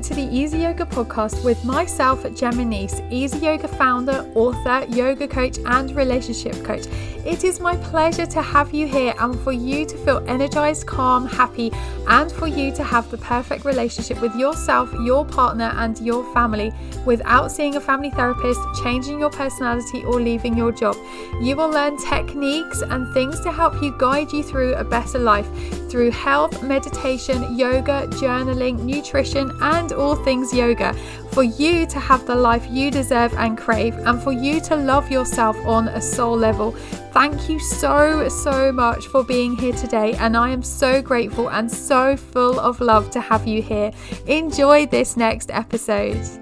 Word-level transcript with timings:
to 0.00 0.14
the 0.14 0.22
Easy 0.22 0.58
Yoga 0.58 0.86
podcast 0.86 1.44
with 1.44 1.62
myself, 1.64 2.24
Gemma 2.34 2.64
Nice, 2.64 3.02
Easy 3.10 3.38
Yoga 3.38 3.68
founder, 3.68 4.26
author, 4.34 4.86
yoga 4.88 5.28
coach, 5.28 5.58
and 5.66 5.94
relationship 5.94 6.54
coach. 6.64 6.86
It 7.26 7.44
is 7.44 7.60
my 7.60 7.76
pleasure 7.76 8.24
to 8.26 8.42
have 8.42 8.72
you 8.72 8.86
here 8.86 9.14
and 9.18 9.38
for 9.40 9.52
you 9.52 9.84
to 9.84 9.96
feel 9.98 10.24
energized, 10.26 10.86
calm, 10.86 11.26
happy, 11.26 11.70
and 12.08 12.32
for 12.32 12.46
you 12.46 12.72
to 12.74 12.82
have 12.82 13.10
the 13.10 13.18
perfect 13.18 13.64
relationship 13.64 14.20
with 14.20 14.34
yourself, 14.34 14.90
your 15.04 15.24
partner, 15.24 15.72
and 15.76 15.98
your 16.00 16.24
family 16.32 16.72
without 17.04 17.52
seeing 17.52 17.76
a 17.76 17.80
family 17.80 18.10
therapist, 18.10 18.60
changing 18.82 19.20
your 19.20 19.30
personality, 19.30 20.04
or 20.04 20.20
leaving 20.20 20.56
your 20.56 20.72
job. 20.72 20.96
You 21.40 21.54
will 21.56 21.68
learn 21.68 21.96
techniques 21.96 22.82
and 22.82 23.12
things 23.12 23.40
to 23.40 23.52
help 23.52 23.82
you 23.82 23.94
guide 23.98 24.32
you 24.32 24.42
through 24.42 24.74
a 24.74 24.84
better 24.84 25.18
life 25.18 25.48
through 25.92 26.10
health, 26.10 26.62
meditation, 26.62 27.54
yoga, 27.54 28.06
journaling, 28.12 28.78
nutrition, 28.80 29.52
and 29.60 29.81
all 29.90 30.14
things 30.14 30.52
yoga 30.52 30.92
for 31.32 31.42
you 31.42 31.86
to 31.86 31.98
have 31.98 32.26
the 32.26 32.34
life 32.34 32.66
you 32.70 32.90
deserve 32.90 33.32
and 33.34 33.56
crave, 33.56 33.94
and 33.96 34.22
for 34.22 34.32
you 34.32 34.60
to 34.60 34.76
love 34.76 35.10
yourself 35.10 35.56
on 35.64 35.88
a 35.88 36.00
soul 36.00 36.36
level. 36.36 36.72
Thank 37.12 37.48
you 37.48 37.58
so, 37.58 38.28
so 38.28 38.70
much 38.70 39.06
for 39.06 39.24
being 39.24 39.56
here 39.56 39.72
today, 39.72 40.12
and 40.14 40.36
I 40.36 40.50
am 40.50 40.62
so 40.62 41.00
grateful 41.00 41.48
and 41.48 41.70
so 41.70 42.16
full 42.16 42.60
of 42.60 42.80
love 42.80 43.10
to 43.12 43.20
have 43.20 43.46
you 43.46 43.62
here. 43.62 43.92
Enjoy 44.26 44.84
this 44.86 45.16
next 45.16 45.50
episode. 45.50 46.41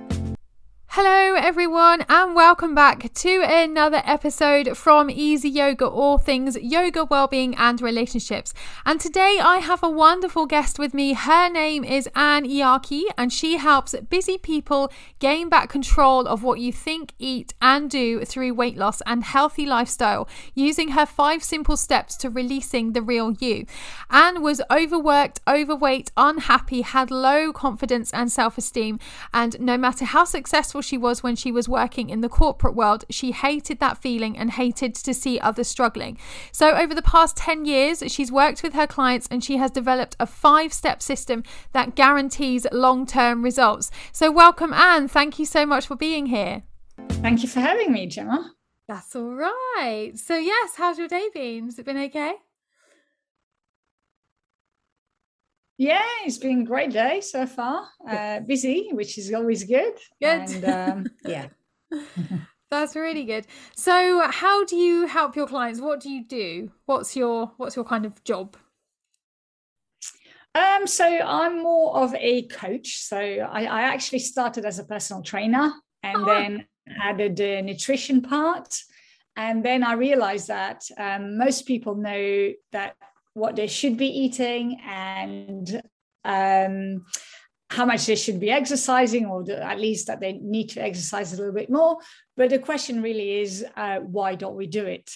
Hello, 0.95 1.37
everyone, 1.37 2.05
and 2.09 2.35
welcome 2.35 2.75
back 2.75 3.15
to 3.15 3.45
another 3.47 4.03
episode 4.05 4.77
from 4.77 5.09
Easy 5.09 5.49
Yoga, 5.49 5.87
all 5.87 6.19
things 6.19 6.59
yoga, 6.61 7.05
well-being, 7.05 7.55
and 7.55 7.81
relationships. 7.81 8.53
And 8.85 9.01
today 9.01 9.39
I 9.41 9.59
have 9.59 9.85
a 9.85 9.89
wonderful 9.89 10.47
guest 10.47 10.81
with 10.81 10.93
me. 10.93 11.13
Her 11.13 11.49
name 11.49 11.85
is 11.85 12.09
Anne 12.17 12.45
Iarchy, 12.45 13.05
and 13.17 13.33
she 13.33 13.59
helps 13.59 13.95
busy 14.11 14.37
people 14.37 14.91
gain 15.21 15.49
back 15.49 15.69
control 15.69 16.27
of 16.27 16.43
what 16.43 16.59
you 16.59 16.73
think, 16.73 17.13
eat, 17.21 17.55
and 17.63 17.89
do 17.89 18.25
through 18.25 18.55
weight 18.55 18.77
loss 18.77 19.01
and 19.07 19.23
healthy 19.23 19.67
lifestyle, 19.67 20.29
using 20.57 20.89
her 20.89 21.07
five 21.07 21.45
simple 21.45 21.77
steps 21.77 22.17
to 22.17 22.29
releasing 22.29 22.95
the 22.95 23.03
real 23.03 23.31
you. 23.35 23.65
Anne 24.11 24.43
was 24.43 24.61
overworked, 24.73 25.41
overweight, 25.47 26.11
unhappy, 26.17 26.81
had 26.81 27.13
low 27.13 27.53
confidence 27.53 28.13
and 28.13 28.33
self-esteem, 28.33 28.99
and 29.33 29.61
no 29.61 29.79
matter 29.79 30.05
how 30.05 30.25
successful 30.25 30.80
she 30.83 30.99
was 30.99 31.23
when 31.23 31.37
she 31.37 31.53
was 31.53 31.69
working 31.69 32.11
in 32.11 32.21
the 32.21 32.29
corporate 32.29 32.75
world, 32.75 33.05
she 33.11 33.33
hated 33.33 33.81
that 33.81 33.99
feeling 33.99 34.37
and 34.37 34.53
hated 34.53 34.95
to 34.95 35.15
see 35.15 35.39
others 35.41 35.69
struggling. 35.69 36.19
So, 36.53 36.75
over 36.77 36.95
the 36.95 37.03
past 37.03 37.37
10 37.37 37.65
years, 37.65 38.03
she's 38.09 38.33
worked 38.33 38.63
with 38.63 38.75
her 38.75 38.87
clients 38.87 39.29
and 39.31 39.43
she 39.43 39.57
has 39.57 39.71
developed 39.71 40.17
a 40.19 40.27
five 40.27 40.73
step 40.73 41.03
system 41.03 41.43
that 41.73 41.95
guarantees 41.95 42.67
long 42.73 43.07
term 43.07 43.43
results. 43.43 43.91
So, 44.13 44.31
welcome, 44.31 44.73
Anne. 44.73 45.09
Thank 45.09 45.39
you 45.39 45.45
so 45.45 45.67
much 45.67 45.87
for 45.87 45.97
being 45.97 46.27
here. 46.27 46.63
Thank 47.09 47.43
you 47.43 47.49
for 47.49 47.61
having 47.61 47.93
me, 47.93 48.07
Gemma. 48.07 48.53
That's 48.89 49.15
all 49.15 49.35
right. 49.35 50.13
So, 50.17 50.37
yes, 50.37 50.73
how's 50.77 50.99
your 50.99 51.09
day 51.09 51.29
been? 51.33 51.67
Has 51.67 51.79
it 51.79 51.87
been 51.87 51.97
okay? 51.97 52.35
Yeah, 55.81 56.05
it's 56.27 56.37
been 56.37 56.61
a 56.61 56.65
great 56.65 56.91
day 56.91 57.23
so 57.23 57.47
far. 57.47 57.89
Uh, 58.07 58.41
busy, 58.41 58.91
which 58.93 59.17
is 59.17 59.33
always 59.33 59.65
good. 59.65 59.95
Good. 60.21 60.63
And, 60.63 60.65
um, 60.67 61.07
yeah. 61.25 61.47
That's 62.71 62.95
really 62.95 63.25
good. 63.25 63.47
So, 63.75 64.29
how 64.31 64.67
do 64.67 64.77
you 64.77 65.07
help 65.07 65.37
your 65.37 65.47
clients? 65.47 65.81
What 65.81 66.01
do 66.01 66.11
you 66.11 66.23
do? 66.23 66.71
What's 66.85 67.17
your 67.17 67.53
What's 67.57 67.77
your 67.77 67.87
kind 67.87 68.05
of 68.05 68.23
job? 68.25 68.59
Um, 70.55 70.87
so 70.87 71.07
I'm 71.07 71.63
more 71.63 71.97
of 71.97 72.15
a 72.15 72.43
coach. 72.49 72.99
So 72.99 73.17
I, 73.17 73.65
I 73.65 73.83
actually 73.85 74.19
started 74.19 74.67
as 74.67 74.79
a 74.79 74.85
personal 74.85 75.23
trainer 75.23 75.73
and 76.03 76.17
oh. 76.19 76.25
then 76.27 76.67
added 77.03 77.37
the 77.37 77.63
nutrition 77.63 78.21
part. 78.21 78.77
And 79.35 79.65
then 79.65 79.83
I 79.83 79.95
realized 79.95 80.49
that 80.49 80.83
um, 80.99 81.39
most 81.39 81.67
people 81.67 81.95
know 81.95 82.51
that 82.73 82.97
what 83.35 83.57
they 83.57 83.67
should 83.67 83.97
be 83.97 84.09
eating 84.09 84.81
and 84.85 85.83
um, 86.25 87.05
how 87.71 87.87
much 87.87 88.07
they 88.07 88.17
should 88.17 88.41
be 88.41 88.51
exercising, 88.51 89.27
or 89.27 89.45
the, 89.45 89.63
at 89.65 89.79
least 89.79 90.09
that 90.09 90.21
they 90.21 90.33
need 90.33 90.69
to 90.71 90.83
exercise 90.83 91.33
a 91.33 91.37
little 91.37 91.55
bit 91.55 91.71
more. 91.71 91.99
But 92.37 92.51
the 92.51 92.59
question 92.59 93.01
really 93.03 93.41
is, 93.41 93.65
uh, 93.77 93.99
why 93.99 94.35
don't 94.35 94.57
we 94.57 94.67
do 94.67 94.85
it? 94.85 95.11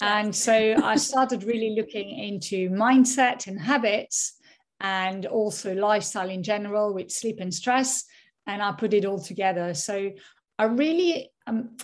And 0.00 0.34
so 0.34 0.52
I 0.52 0.94
started 0.96 1.42
really 1.42 1.74
looking 1.76 2.08
into 2.10 2.70
mindset 2.70 3.48
and 3.48 3.60
habits 3.60 4.34
and 4.80 5.26
also 5.26 5.74
lifestyle 5.74 6.30
in 6.30 6.44
general 6.44 6.94
with 6.94 7.10
sleep 7.10 7.38
and 7.40 7.52
stress. 7.52 8.04
And 8.46 8.62
I 8.62 8.70
put 8.72 8.94
it 8.94 9.04
all 9.04 9.20
together. 9.20 9.74
So 9.74 10.12
I 10.56 10.64
really, 10.64 11.32
um, 11.48 11.76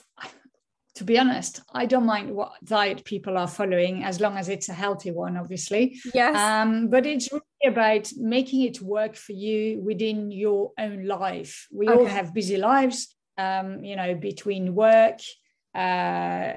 to 0.97 1.05
be 1.05 1.19
honest, 1.19 1.61
I 1.73 1.87
don't 1.87 2.07
mind 2.07 2.35
what 2.35 2.53
diet 2.63 3.05
people 3.05 3.37
are 3.37 3.49
following 3.49 4.05
as 4.05 4.21
long 4.21 4.37
as 4.37 4.49
it's 4.49 4.69
a 4.69 4.73
healthy 4.73 5.11
one, 5.11 5.37
obviously. 5.37 6.01
Yes. 6.15 6.37
Um, 6.37 6.89
but 6.89 7.05
it's 7.05 7.33
really 7.33 7.43
about 7.67 8.13
making 8.17 8.63
it 8.63 8.81
work 8.81 9.17
for 9.17 9.33
you 9.33 9.81
within 9.81 10.31
your 10.31 10.71
own 10.79 11.07
life. 11.07 11.67
We 11.73 11.89
okay. 11.89 11.99
all 11.99 12.07
have 12.07 12.33
busy 12.33 12.59
lives, 12.59 13.15
um, 13.37 13.83
you 13.83 13.97
know, 13.97 14.15
between 14.15 14.75
work, 14.75 15.19
uh, 15.75 16.53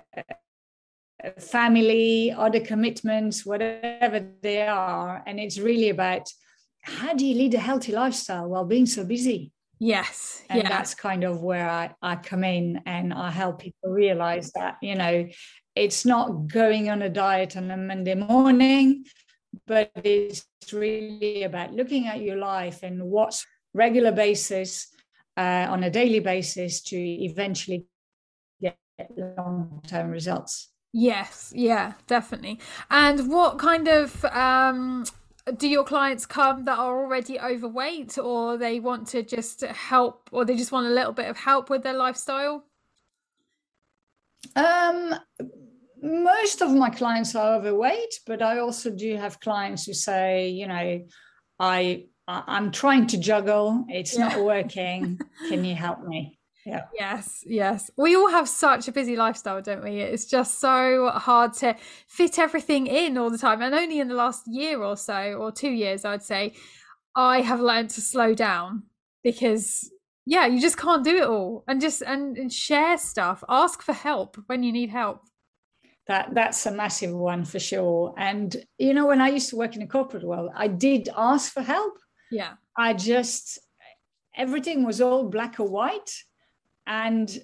family, 1.39 2.31
other 2.31 2.59
commitments, 2.59 3.43
whatever 3.43 4.23
they 4.41 4.67
are. 4.67 5.23
And 5.25 5.39
it's 5.39 5.57
really 5.57 5.89
about 5.89 6.29
how 6.83 7.13
do 7.13 7.25
you 7.25 7.35
lead 7.35 7.55
a 7.55 7.59
healthy 7.59 7.91
lifestyle 7.91 8.47
while 8.47 8.65
being 8.65 8.85
so 8.85 9.03
busy? 9.03 9.51
Yes. 9.79 10.43
And 10.49 10.63
yeah. 10.63 10.69
that's 10.69 10.95
kind 10.95 11.23
of 11.23 11.41
where 11.41 11.69
I, 11.69 11.93
I 12.01 12.15
come 12.15 12.43
in 12.43 12.81
and 12.85 13.13
I 13.13 13.29
help 13.29 13.61
people 13.61 13.91
realize 13.91 14.51
that, 14.53 14.77
you 14.81 14.95
know, 14.95 15.27
it's 15.75 16.05
not 16.05 16.47
going 16.47 16.89
on 16.89 17.01
a 17.03 17.09
diet 17.09 17.55
on 17.55 17.69
a 17.69 17.77
Monday 17.77 18.15
morning, 18.15 19.05
but 19.67 19.91
it's 19.95 20.45
really 20.73 21.43
about 21.43 21.73
looking 21.73 22.07
at 22.07 22.21
your 22.21 22.37
life 22.37 22.81
and 22.83 23.03
what's 23.03 23.45
regular 23.73 24.11
basis 24.11 24.87
uh, 25.37 25.67
on 25.69 25.83
a 25.83 25.89
daily 25.89 26.19
basis 26.19 26.81
to 26.81 26.97
eventually 26.97 27.85
get 28.59 28.77
long-term 29.15 30.09
results. 30.09 30.69
Yes, 30.93 31.53
yeah, 31.55 31.93
definitely. 32.07 32.59
And 32.89 33.29
what 33.29 33.59
kind 33.59 33.87
of 33.87 34.25
um 34.25 35.05
do 35.57 35.67
your 35.67 35.83
clients 35.83 36.25
come 36.25 36.65
that 36.65 36.77
are 36.77 36.99
already 36.99 37.39
overweight 37.39 38.17
or 38.17 38.57
they 38.57 38.79
want 38.79 39.07
to 39.09 39.23
just 39.23 39.61
help 39.61 40.29
or 40.31 40.45
they 40.45 40.55
just 40.55 40.71
want 40.71 40.87
a 40.87 40.91
little 40.91 41.13
bit 41.13 41.29
of 41.29 41.37
help 41.37 41.69
with 41.69 41.83
their 41.83 41.93
lifestyle? 41.93 42.65
Um 44.55 45.15
most 46.01 46.61
of 46.61 46.71
my 46.71 46.91
clients 46.91 47.33
are 47.33 47.55
overweight 47.55 48.19
but 48.27 48.39
i 48.39 48.59
also 48.59 48.91
do 48.91 49.17
have 49.17 49.39
clients 49.39 49.85
who 49.85 49.93
say 49.93 50.47
you 50.47 50.67
know 50.67 51.03
i 51.59 52.05
i'm 52.27 52.71
trying 52.71 53.07
to 53.07 53.17
juggle. 53.17 53.85
It's 53.87 54.17
yeah. 54.17 54.29
not 54.29 54.43
working. 54.43 55.19
Can 55.47 55.63
you 55.63 55.75
help 55.75 56.03
me 56.03 56.36
yeah. 56.67 56.83
Yes, 56.93 57.43
yes. 57.45 57.89
We 57.97 58.17
all 58.17 58.29
have 58.29 58.49
such 58.49 58.89
a 58.89 58.91
busy 58.91 59.15
lifestyle, 59.15 59.61
don't 59.61 59.83
we? 59.83 60.01
It's 60.01 60.25
just 60.25 60.59
so 60.59 61.09
hard 61.15 61.53
to 61.53 61.77
fit 62.07 62.37
everything 62.37 62.87
in 62.87 63.17
all 63.17 63.29
the 63.29 63.37
time. 63.37 63.61
And 63.61 63.73
only 63.73 64.01
in 64.01 64.09
the 64.09 64.15
last 64.15 64.43
year 64.47 64.83
or 64.83 64.97
so, 64.97 65.33
or 65.33 65.49
two 65.49 65.69
years, 65.71 66.03
I'd 66.03 66.23
say, 66.23 66.53
I 67.15 67.39
have 67.39 67.61
learned 67.61 67.91
to 67.91 68.01
slow 68.01 68.33
down 68.33 68.83
because 69.23 69.89
yeah, 70.25 70.45
you 70.45 70.59
just 70.59 70.77
can't 70.77 71.05
do 71.05 71.15
it 71.15 71.23
all. 71.23 71.63
And 71.69 71.79
just 71.79 72.01
and, 72.01 72.37
and 72.37 72.51
share 72.51 72.97
stuff. 72.97 73.45
Ask 73.47 73.81
for 73.81 73.93
help 73.93 74.37
when 74.47 74.61
you 74.61 74.73
need 74.73 74.89
help. 74.89 75.21
That 76.07 76.35
that's 76.35 76.65
a 76.65 76.71
massive 76.71 77.15
one 77.15 77.45
for 77.45 77.59
sure. 77.59 78.13
And 78.17 78.53
you 78.77 78.93
know, 78.93 79.07
when 79.07 79.21
I 79.21 79.29
used 79.29 79.49
to 79.51 79.55
work 79.55 79.75
in 79.75 79.79
the 79.79 79.87
corporate 79.87 80.25
world, 80.25 80.51
I 80.53 80.67
did 80.67 81.07
ask 81.15 81.53
for 81.53 81.61
help. 81.61 81.93
Yeah. 82.29 82.55
I 82.77 82.93
just 82.93 83.57
everything 84.35 84.85
was 84.85 84.99
all 84.99 85.29
black 85.29 85.61
or 85.61 85.67
white 85.67 86.11
and 86.87 87.37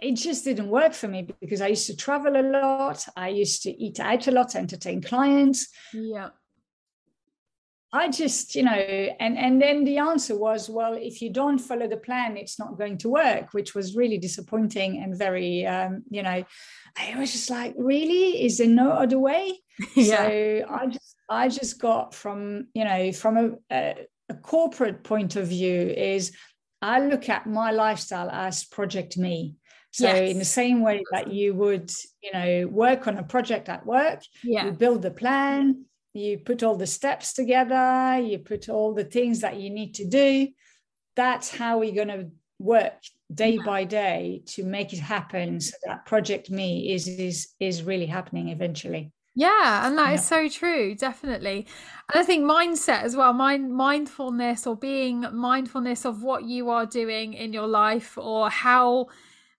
it 0.00 0.12
just 0.14 0.44
didn't 0.44 0.68
work 0.68 0.94
for 0.94 1.08
me 1.08 1.28
because 1.40 1.60
I 1.60 1.68
used 1.68 1.88
to 1.88 1.96
travel 1.96 2.36
a 2.36 2.42
lot. 2.42 3.04
I 3.16 3.28
used 3.28 3.62
to 3.64 3.70
eat 3.70 3.98
out 3.98 4.28
a 4.28 4.30
lot, 4.30 4.54
entertain 4.54 5.02
clients. 5.02 5.68
Yeah. 5.92 6.30
I 7.90 8.10
just, 8.10 8.54
you 8.54 8.64
know, 8.64 8.70
and 8.72 9.38
and 9.38 9.62
then 9.62 9.84
the 9.84 9.96
answer 9.96 10.36
was, 10.36 10.68
well, 10.68 10.92
if 10.94 11.22
you 11.22 11.32
don't 11.32 11.58
follow 11.58 11.88
the 11.88 11.96
plan, 11.96 12.36
it's 12.36 12.58
not 12.58 12.76
going 12.76 12.98
to 12.98 13.08
work, 13.08 13.54
which 13.54 13.74
was 13.74 13.96
really 13.96 14.18
disappointing 14.18 15.02
and 15.02 15.16
very, 15.16 15.66
um, 15.66 16.04
you 16.10 16.22
know, 16.22 16.44
I 16.96 17.18
was 17.18 17.32
just 17.32 17.48
like, 17.48 17.74
really, 17.78 18.44
is 18.44 18.58
there 18.58 18.68
no 18.68 18.90
other 18.90 19.18
way? 19.18 19.60
yeah. 19.96 20.28
So 20.28 20.64
I 20.68 20.86
just, 20.86 21.16
I 21.30 21.48
just 21.48 21.80
got 21.80 22.14
from, 22.14 22.66
you 22.74 22.84
know, 22.84 23.10
from 23.12 23.36
a, 23.38 23.50
a, 23.74 23.94
a 24.28 24.34
corporate 24.34 25.02
point 25.02 25.36
of 25.36 25.48
view 25.48 25.80
is 25.80 26.32
I 26.80 27.00
look 27.00 27.28
at 27.28 27.46
my 27.46 27.70
lifestyle 27.70 28.30
as 28.30 28.64
project 28.64 29.16
me. 29.16 29.54
So 29.90 30.06
yes. 30.06 30.30
in 30.30 30.38
the 30.38 30.44
same 30.44 30.82
way 30.82 31.02
that 31.12 31.32
you 31.32 31.54
would, 31.54 31.90
you 32.22 32.32
know, 32.32 32.68
work 32.68 33.08
on 33.08 33.16
a 33.16 33.22
project 33.22 33.68
at 33.68 33.86
work, 33.86 34.20
yeah. 34.44 34.66
you 34.66 34.72
build 34.72 35.02
the 35.02 35.10
plan, 35.10 35.84
you 36.12 36.38
put 36.38 36.62
all 36.62 36.76
the 36.76 36.86
steps 36.86 37.32
together, 37.32 38.18
you 38.20 38.38
put 38.38 38.68
all 38.68 38.94
the 38.94 39.04
things 39.04 39.40
that 39.40 39.56
you 39.56 39.70
need 39.70 39.94
to 39.94 40.06
do. 40.06 40.48
that's 41.18 41.50
how 41.50 41.78
we're 41.80 42.04
going 42.04 42.16
to 42.20 42.30
work 42.60 42.94
day 43.34 43.56
yeah. 43.56 43.62
by 43.66 43.84
day 43.84 44.40
to 44.46 44.62
make 44.62 44.92
it 44.92 45.00
happen 45.00 45.60
so 45.60 45.76
that 45.84 46.06
project 46.06 46.48
me 46.48 46.92
is 46.94 47.08
is 47.08 47.48
is 47.60 47.82
really 47.82 48.06
happening 48.06 48.48
eventually 48.48 49.12
yeah 49.38 49.86
and 49.86 49.96
that 49.96 50.08
yeah. 50.08 50.14
is 50.14 50.26
so 50.26 50.48
true 50.48 50.96
definitely 50.96 51.64
and 52.12 52.20
i 52.20 52.24
think 52.24 52.44
mindset 52.44 53.02
as 53.02 53.14
well 53.14 53.32
mind 53.32 53.72
mindfulness 53.72 54.66
or 54.66 54.74
being 54.74 55.24
mindfulness 55.32 56.04
of 56.04 56.24
what 56.24 56.42
you 56.42 56.68
are 56.70 56.84
doing 56.84 57.34
in 57.34 57.52
your 57.52 57.68
life 57.68 58.18
or 58.18 58.50
how 58.50 59.06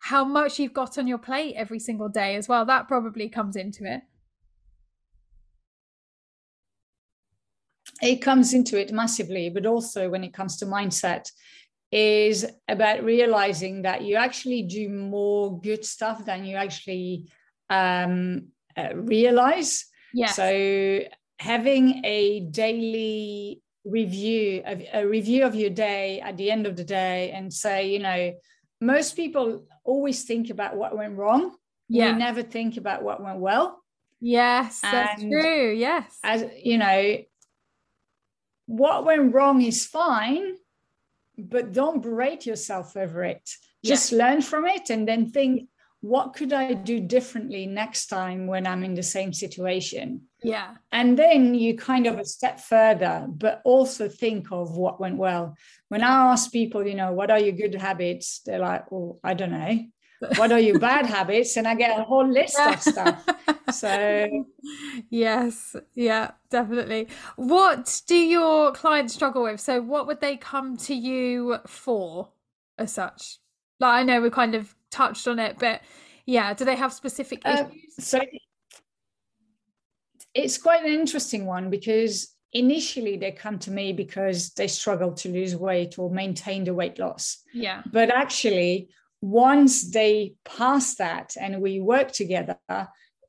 how 0.02 0.26
much 0.26 0.60
you've 0.60 0.74
got 0.74 0.98
on 0.98 1.08
your 1.08 1.18
plate 1.18 1.56
every 1.56 1.80
single 1.80 2.10
day 2.10 2.36
as 2.36 2.50
well 2.50 2.66
that 2.66 2.90
probably 2.90 3.30
comes 3.30 3.56
into 3.56 3.86
it 3.86 4.02
it 8.02 8.18
comes 8.18 8.54
into 8.54 8.78
it 8.78 8.92
massively 8.92 9.50
but 9.50 9.66
also 9.66 10.10
when 10.10 10.26
it 10.26 10.34
comes 10.34 10.58
to 10.58 10.66
mindset 10.66 11.32
is 11.90 12.46
about 12.68 13.02
realizing 13.06 13.84
that 13.84 14.02
you 14.02 14.18
actually 14.18 14.64
do 14.64 14.90
more 14.90 15.58
good 15.62 15.86
stuff 15.86 16.26
than 16.26 16.44
you 16.44 16.58
actually 16.58 17.32
um, 17.70 18.50
uh, 18.78 18.96
realize. 18.96 19.86
Yeah. 20.14 20.28
So 20.28 21.02
having 21.38 22.04
a 22.06 22.42
daily 22.42 23.62
review 23.86 24.62
of 24.66 24.82
a 24.94 25.08
review 25.08 25.46
of 25.46 25.56
your 25.56 25.70
day 25.70 26.20
at 26.22 26.38
the 26.38 26.52
end 26.52 26.68
of 26.68 26.76
the 26.76 26.84
day 26.84 27.32
and 27.32 27.52
say, 27.54 27.90
you 27.90 28.00
know, 28.00 28.34
most 28.82 29.16
people 29.16 29.66
always 29.84 30.24
think 30.24 30.50
about 30.50 30.76
what 30.76 30.96
went 30.98 31.18
wrong. 31.18 31.56
Yeah. 31.88 32.12
We 32.12 32.20
never 32.20 32.44
think 32.44 32.78
about 32.78 33.04
what 33.04 33.22
went 33.22 33.40
well. 33.40 33.84
Yes, 34.22 34.82
that's 34.82 35.22
true. 35.22 35.72
Yes. 35.72 36.18
As 36.24 36.44
you 36.62 36.78
know, 36.78 37.18
what 38.66 39.06
went 39.06 39.34
wrong 39.34 39.62
is 39.62 39.86
fine 39.86 40.56
but 41.48 41.72
don't 41.72 42.02
berate 42.02 42.46
yourself 42.46 42.98
over 42.98 43.24
it. 43.24 43.50
Just 43.84 44.12
yeah. 44.12 44.18
learn 44.18 44.42
from 44.42 44.66
it 44.66 44.90
and 44.90 45.08
then 45.08 45.32
think, 45.32 45.70
what 46.02 46.34
could 46.34 46.54
I 46.54 46.74
do 46.74 47.00
differently 47.00 47.66
next 47.66 48.08
time 48.08 48.48
when 48.48 48.66
I'm 48.66 48.84
in 48.84 48.94
the 48.94 49.04
same 49.04 49.34
situation? 49.34 50.22
Yeah. 50.42 50.76
And 50.92 51.20
then 51.20 51.54
you 51.56 51.76
kind 51.76 52.08
of 52.08 52.18
a 52.20 52.26
step 52.26 52.60
further, 52.60 53.26
but 53.28 53.62
also 53.66 54.08
think 54.08 54.52
of 54.52 54.78
what 54.78 55.02
went 55.02 55.18
well. 55.18 55.56
When 55.90 56.02
I 56.02 56.32
ask 56.32 56.52
people, 56.52 56.88
you 56.88 56.96
know, 56.96 57.12
what 57.12 57.32
are 57.32 57.40
your 57.40 57.52
good 57.52 57.76
habits? 57.76 58.40
They're 58.46 58.60
like, 58.60 58.90
well, 58.92 59.20
I 59.24 59.34
don't 59.34 59.52
know 59.52 59.80
what 60.36 60.52
are 60.52 60.60
your 60.60 60.78
bad 60.80 61.06
habits 61.06 61.56
and 61.56 61.66
i 61.66 61.74
get 61.74 61.98
a 61.98 62.04
whole 62.04 62.30
list 62.30 62.60
of 62.60 62.82
stuff 62.82 63.26
so 63.72 64.46
yes 65.10 65.78
yeah 65.96 66.32
definitely 66.50 67.08
what 67.38 68.02
do 68.06 68.18
your 68.18 68.74
clients 68.74 69.14
struggle 69.14 69.44
with 69.44 69.62
so 69.62 69.82
what 69.82 70.08
would 70.08 70.20
they 70.20 70.36
come 70.36 70.76
to 70.76 70.94
you 70.94 71.58
for 71.66 72.30
as 72.78 72.92
such 72.92 73.38
like 73.80 74.02
i 74.02 74.04
know 74.04 74.20
we 74.20 74.30
kind 74.30 74.56
of 74.56 74.76
touched 74.92 75.28
on 75.28 75.40
it 75.40 75.58
but 75.60 75.82
yeah 76.26 76.54
do 76.54 76.66
they 76.66 76.76
have 76.76 76.94
specific 76.94 77.42
uh, 77.46 77.66
issues 77.70 78.08
so 78.08 78.20
it's 80.34 80.58
quite 80.58 80.84
an 80.84 80.92
interesting 80.92 81.46
one 81.46 81.70
because 81.70 82.36
initially 82.54 83.18
they 83.18 83.32
come 83.32 83.60
to 83.60 83.72
me 83.72 83.94
because 83.94 84.50
they 84.52 84.68
struggle 84.68 85.14
to 85.14 85.30
lose 85.30 85.56
weight 85.56 86.00
or 86.00 86.10
maintain 86.10 86.64
the 86.64 86.74
weight 86.74 86.98
loss 87.00 87.44
yeah 87.54 87.82
but 87.92 88.10
actually 88.10 88.90
once 89.22 89.92
they 89.92 90.36
pass 90.46 90.96
that 90.96 91.36
and 91.40 91.62
we 91.62 91.80
work 91.80 92.12
together, 92.12 92.58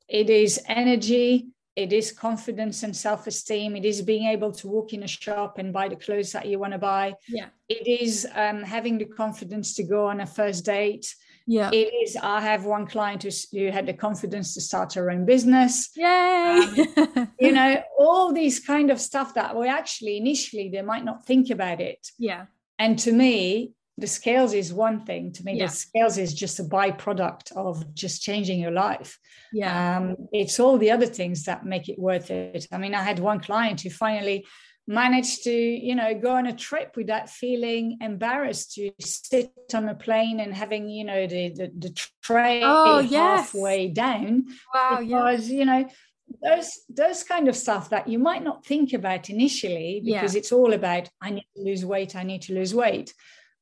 it 0.07 0.29
is 0.29 0.61
energy, 0.67 1.47
it 1.75 1.93
is 1.93 2.11
confidence 2.11 2.83
and 2.83 2.95
self 2.95 3.27
esteem, 3.27 3.75
it 3.75 3.85
is 3.85 4.01
being 4.01 4.27
able 4.27 4.51
to 4.53 4.67
walk 4.67 4.93
in 4.93 5.03
a 5.03 5.07
shop 5.07 5.57
and 5.57 5.73
buy 5.73 5.87
the 5.87 5.95
clothes 5.95 6.31
that 6.31 6.45
you 6.45 6.59
want 6.59 6.73
to 6.73 6.79
buy. 6.79 7.13
Yeah. 7.27 7.47
It 7.67 7.87
is 7.87 8.27
um, 8.33 8.63
having 8.63 8.97
the 8.97 9.05
confidence 9.05 9.73
to 9.75 9.83
go 9.83 10.07
on 10.07 10.21
a 10.21 10.25
first 10.25 10.65
date. 10.65 11.13
Yeah. 11.47 11.69
It 11.71 11.91
is, 12.03 12.15
I 12.15 12.41
have 12.41 12.65
one 12.65 12.87
client 12.87 13.23
who, 13.23 13.29
who 13.51 13.71
had 13.71 13.85
the 13.85 13.93
confidence 13.93 14.53
to 14.53 14.61
start 14.61 14.93
her 14.93 15.11
own 15.11 15.25
business. 15.25 15.89
Yay. 15.95 16.05
Um, 16.05 17.31
you 17.39 17.51
know, 17.51 17.81
all 17.97 18.33
these 18.33 18.59
kind 18.59 18.91
of 18.91 18.99
stuff 18.99 19.33
that 19.35 19.55
we 19.55 19.67
actually 19.67 20.17
initially 20.17 20.69
they 20.69 20.81
might 20.81 21.05
not 21.05 21.25
think 21.25 21.49
about 21.49 21.81
it. 21.81 22.07
Yeah. 22.17 22.45
And 22.79 22.97
to 22.99 23.11
me, 23.11 23.73
the 23.97 24.07
scales 24.07 24.53
is 24.53 24.73
one 24.73 25.05
thing 25.05 25.31
to 25.31 25.43
me 25.43 25.53
yeah. 25.53 25.67
the 25.67 25.71
scales 25.71 26.17
is 26.17 26.33
just 26.33 26.59
a 26.59 26.63
byproduct 26.63 27.51
of 27.53 27.93
just 27.93 28.21
changing 28.21 28.59
your 28.59 28.71
life 28.71 29.19
yeah 29.53 29.97
um, 29.97 30.15
it's 30.31 30.59
all 30.59 30.77
the 30.77 30.91
other 30.91 31.05
things 31.05 31.43
that 31.43 31.65
make 31.65 31.87
it 31.87 31.99
worth 31.99 32.31
it 32.31 32.67
i 32.71 32.77
mean 32.77 32.95
i 32.95 33.03
had 33.03 33.19
one 33.19 33.39
client 33.39 33.81
who 33.81 33.89
finally 33.89 34.45
managed 34.91 35.43
to 35.43 35.51
you 35.51 35.95
know 35.95 36.13
go 36.13 36.31
on 36.35 36.45
a 36.47 36.55
trip 36.55 36.95
without 36.97 37.29
feeling 37.29 37.97
embarrassed 38.01 38.73
to 38.73 38.91
sit 38.99 39.51
on 39.73 39.87
a 39.87 39.95
plane 39.95 40.39
and 40.41 40.53
having 40.53 40.89
you 40.89 41.05
know 41.05 41.25
the 41.27 41.49
the, 41.49 41.71
the 41.77 42.01
tray 42.21 42.61
oh, 42.63 42.99
yes. 42.99 43.39
halfway 43.39 43.87
down 43.87 44.45
wow 44.73 44.99
because 44.99 45.49
yeah. 45.49 45.59
you 45.59 45.65
know 45.65 45.89
those 46.43 46.79
those 46.89 47.23
kind 47.23 47.47
of 47.47 47.55
stuff 47.55 47.89
that 47.89 48.07
you 48.07 48.19
might 48.19 48.43
not 48.43 48.65
think 48.65 48.93
about 48.93 49.29
initially 49.29 50.01
because 50.03 50.33
yeah. 50.35 50.39
it's 50.39 50.51
all 50.51 50.73
about 50.73 51.09
i 51.21 51.29
need 51.29 51.47
to 51.55 51.63
lose 51.63 51.85
weight 51.85 52.15
i 52.15 52.23
need 52.23 52.41
to 52.41 52.53
lose 52.53 52.75
weight 52.75 53.13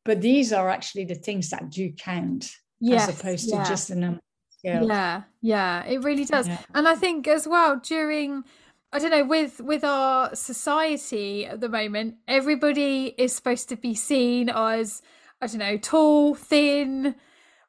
but 0.05 0.21
these 0.21 0.51
are 0.51 0.69
actually 0.69 1.05
the 1.05 1.15
things 1.15 1.49
that 1.49 1.69
do 1.69 1.91
count 1.91 2.51
yes, 2.79 3.07
as 3.07 3.19
opposed 3.19 3.49
yeah. 3.49 3.63
to 3.63 3.69
just 3.69 3.87
the 3.87 3.95
number 3.95 4.21
yeah 4.63 5.21
yeah 5.41 5.85
it 5.85 6.03
really 6.03 6.25
does 6.25 6.47
yeah. 6.47 6.57
and 6.73 6.87
i 6.87 6.95
think 6.95 7.27
as 7.27 7.47
well 7.47 7.79
during 7.79 8.43
i 8.91 8.99
don't 8.99 9.11
know 9.11 9.23
with 9.23 9.59
with 9.61 9.83
our 9.83 10.33
society 10.35 11.45
at 11.45 11.59
the 11.61 11.69
moment 11.69 12.15
everybody 12.27 13.13
is 13.17 13.33
supposed 13.33 13.69
to 13.69 13.75
be 13.75 13.93
seen 13.93 14.49
as 14.49 15.01
i 15.41 15.47
don't 15.47 15.57
know 15.57 15.77
tall 15.77 16.35
thin 16.35 17.15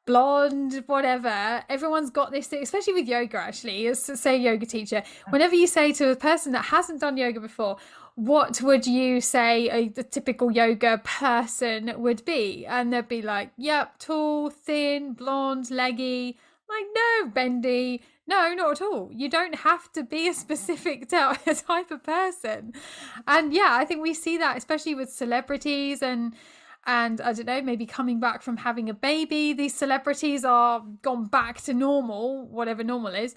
blonde 0.05 0.83
whatever 0.87 1.63
everyone's 1.69 2.09
got 2.09 2.31
this 2.31 2.47
thing 2.47 2.63
especially 2.63 2.93
with 2.93 3.07
yoga 3.07 3.37
actually 3.37 3.85
as 3.87 4.03
say 4.19 4.35
yoga 4.35 4.65
teacher 4.65 5.03
whenever 5.29 5.55
you 5.55 5.67
say 5.67 5.91
to 5.91 6.09
a 6.09 6.15
person 6.15 6.51
that 6.51 6.65
hasn't 6.65 6.99
done 6.99 7.17
yoga 7.17 7.39
before 7.39 7.77
what 8.15 8.61
would 8.61 8.85
you 8.85 9.21
say 9.21 9.69
a, 9.69 9.89
typical 9.89 10.51
yoga 10.51 11.01
person 11.03 11.93
would 11.97 12.25
be? 12.25 12.65
And 12.65 12.91
they'd 12.91 13.07
be 13.07 13.21
like, 13.21 13.51
yep, 13.57 13.97
tall, 13.99 14.49
thin, 14.49 15.13
blonde, 15.13 15.71
leggy. 15.71 16.37
Like, 16.69 16.85
no, 16.93 17.29
bendy. 17.29 18.03
No, 18.27 18.53
not 18.53 18.73
at 18.73 18.81
all. 18.81 19.09
You 19.11 19.29
don't 19.29 19.55
have 19.55 19.91
to 19.93 20.03
be 20.03 20.27
a 20.27 20.33
specific 20.45 21.09
type 21.09 21.91
of 21.91 22.03
person. 22.03 22.73
And 23.27 23.53
yeah, 23.53 23.69
I 23.71 23.85
think 23.85 24.01
we 24.01 24.13
see 24.13 24.37
that 24.37 24.57
especially 24.57 24.95
with 24.95 25.11
celebrities 25.11 26.01
and 26.01 26.33
and 26.87 27.21
I 27.21 27.33
don't 27.33 27.45
know, 27.45 27.61
maybe 27.61 27.85
coming 27.85 28.19
back 28.19 28.41
from 28.41 28.57
having 28.57 28.89
a 28.89 28.93
baby, 28.95 29.53
these 29.53 29.75
celebrities 29.75 30.43
are 30.43 30.83
gone 31.03 31.25
back 31.25 31.61
to 31.61 31.75
normal, 31.75 32.47
whatever 32.47 32.83
normal 32.83 33.13
is 33.13 33.35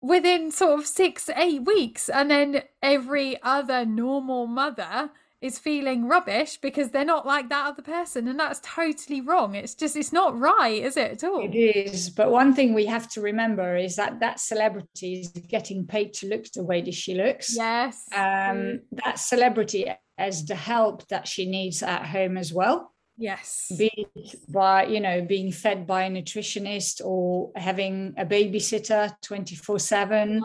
within 0.00 0.50
sort 0.50 0.80
of 0.80 0.86
six, 0.86 1.28
eight 1.36 1.62
weeks. 1.64 2.08
And 2.08 2.30
then 2.30 2.62
every 2.82 3.40
other 3.42 3.84
normal 3.84 4.46
mother 4.46 5.10
is 5.40 5.58
feeling 5.58 6.06
rubbish 6.06 6.58
because 6.58 6.90
they're 6.90 7.04
not 7.04 7.26
like 7.26 7.48
that 7.48 7.66
other 7.66 7.82
person. 7.82 8.28
And 8.28 8.38
that's 8.38 8.60
totally 8.62 9.22
wrong. 9.22 9.54
It's 9.54 9.74
just, 9.74 9.96
it's 9.96 10.12
not 10.12 10.38
right, 10.38 10.82
is 10.82 10.96
it 10.96 11.12
at 11.12 11.24
all? 11.24 11.42
It 11.42 11.56
is. 11.56 12.10
But 12.10 12.30
one 12.30 12.54
thing 12.54 12.74
we 12.74 12.86
have 12.86 13.08
to 13.12 13.22
remember 13.22 13.76
is 13.76 13.96
that 13.96 14.20
that 14.20 14.38
celebrity 14.38 15.20
is 15.20 15.28
getting 15.28 15.86
paid 15.86 16.12
to 16.14 16.28
look 16.28 16.44
the 16.52 16.62
way 16.62 16.82
that 16.82 16.94
she 16.94 17.14
looks. 17.14 17.56
Yes. 17.56 18.04
Um, 18.12 18.80
that 18.92 19.18
celebrity 19.18 19.90
has 20.18 20.44
the 20.44 20.54
help 20.54 21.08
that 21.08 21.26
she 21.26 21.46
needs 21.46 21.82
at 21.82 22.04
home 22.04 22.36
as 22.36 22.52
well. 22.52 22.92
Yes. 23.16 23.72
Be 23.76 24.06
by, 24.48 24.86
you 24.86 25.00
know, 25.00 25.22
being 25.22 25.52
fed 25.52 25.86
by 25.86 26.04
a 26.04 26.10
nutritionist 26.10 27.00
or 27.04 27.50
having 27.56 28.14
a 28.18 28.26
babysitter 28.26 29.14
24 29.22 29.78
7, 29.78 30.42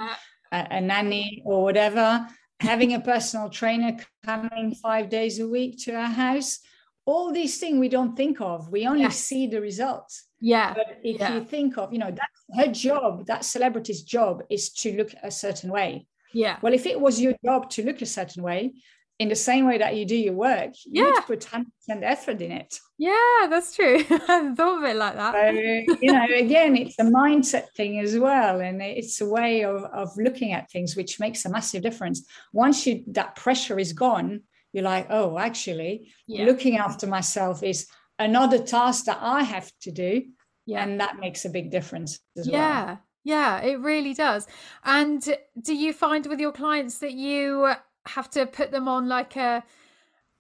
a 0.51 0.81
nanny 0.81 1.41
or 1.45 1.63
whatever, 1.63 2.27
having 2.59 2.93
a 2.93 3.00
personal 3.00 3.50
trainer 3.50 3.97
coming 4.24 4.74
five 4.75 5.09
days 5.09 5.39
a 5.39 5.47
week 5.47 5.83
to 5.83 5.93
our 5.93 6.07
house. 6.07 6.59
All 7.05 7.31
these 7.31 7.59
things 7.59 7.79
we 7.79 7.89
don't 7.89 8.15
think 8.15 8.41
of. 8.41 8.71
We 8.71 8.88
only 8.88 9.01
yes. 9.01 9.17
see 9.19 9.47
the 9.47 9.62
results. 9.62 10.25
Yeah. 10.39 10.74
But 10.74 11.00
if 11.03 11.19
yeah. 11.19 11.35
you 11.35 11.43
think 11.43 11.77
of, 11.77 11.93
you 11.93 12.00
know, 12.00 12.12
that's 12.12 12.59
her 12.59 12.71
job, 12.71 13.27
that 13.27 13.45
celebrity's 13.45 14.01
job 14.01 14.43
is 14.50 14.71
to 14.74 14.97
look 14.97 15.13
a 15.21 15.29
certain 15.29 15.71
way. 15.71 16.07
Yeah. 16.33 16.57
Well, 16.62 16.74
if 16.74 16.85
it 16.85 17.00
was 17.00 17.21
your 17.21 17.33
job 17.43 17.69
to 17.71 17.83
look 17.83 18.01
a 18.01 18.05
certain 18.05 18.43
way, 18.43 18.74
in 19.17 19.29
the 19.29 19.36
same 19.36 19.65
way 19.65 19.77
that 19.77 19.95
you 19.95 20.05
do 20.05 20.15
your 20.15 20.34
work, 20.34 20.72
you 20.86 21.05
yeah. 21.05 21.22
put 21.22 21.39
100% 21.39 21.65
effort 22.01 22.41
in 22.41 22.51
it. 22.51 22.77
Yeah, 22.98 23.48
that's 23.50 23.74
true. 23.75 24.03
I 24.10 24.53
thought 24.55 24.79
of 24.79 24.84
it 24.84 24.98
like 24.98 25.15
that. 25.15 25.34
So, 25.34 25.98
you 26.01 26.12
know, 26.12 26.25
again, 26.36 26.75
it's 26.75 27.00
a 27.00 27.03
mindset 27.03 27.67
thing 27.77 28.00
as 28.00 28.17
well. 28.17 28.60
And 28.60 28.81
it's 28.81 29.22
a 29.22 29.25
way 29.25 29.63
of, 29.63 29.84
of 29.86 30.10
looking 30.17 30.51
at 30.51 30.69
things 30.69 30.95
which 30.98 31.19
makes 31.19 31.45
a 31.45 31.50
massive 31.50 31.81
difference. 31.81 32.27
Once 32.51 32.86
you 32.86 33.03
that 33.07 33.36
pressure 33.36 33.79
is 33.79 33.93
gone, 33.93 34.41
you're 34.74 34.84
like, 34.84 35.07
oh, 35.10 35.39
actually, 35.39 36.12
yeah. 36.27 36.43
looking 36.45 36.77
after 36.77 37.07
myself 37.07 37.63
is 37.63 37.88
another 38.19 38.60
task 38.60 39.05
that 39.05 39.19
I 39.22 39.43
have 39.43 39.72
to 39.84 39.91
do. 39.91 40.24
Yeah. 40.65 40.84
And 40.84 41.00
that 41.00 41.19
makes 41.19 41.45
a 41.45 41.50
big 41.50 41.72
difference 41.72 42.19
as 42.38 42.48
yeah. 42.48 42.86
well. 42.86 43.00
Yeah, 43.24 43.62
it 43.62 43.79
really 43.79 44.13
does. 44.13 44.45
And 44.84 45.24
do 45.62 45.74
you 45.74 45.93
find 45.93 46.27
with 46.27 46.39
your 46.39 46.51
clients 46.51 47.00
that 47.00 47.13
you 47.13 47.74
have 48.07 48.29
to 48.31 48.45
put 48.45 48.71
them 48.71 48.88
on 48.88 49.07
like 49.07 49.35
a 49.35 49.63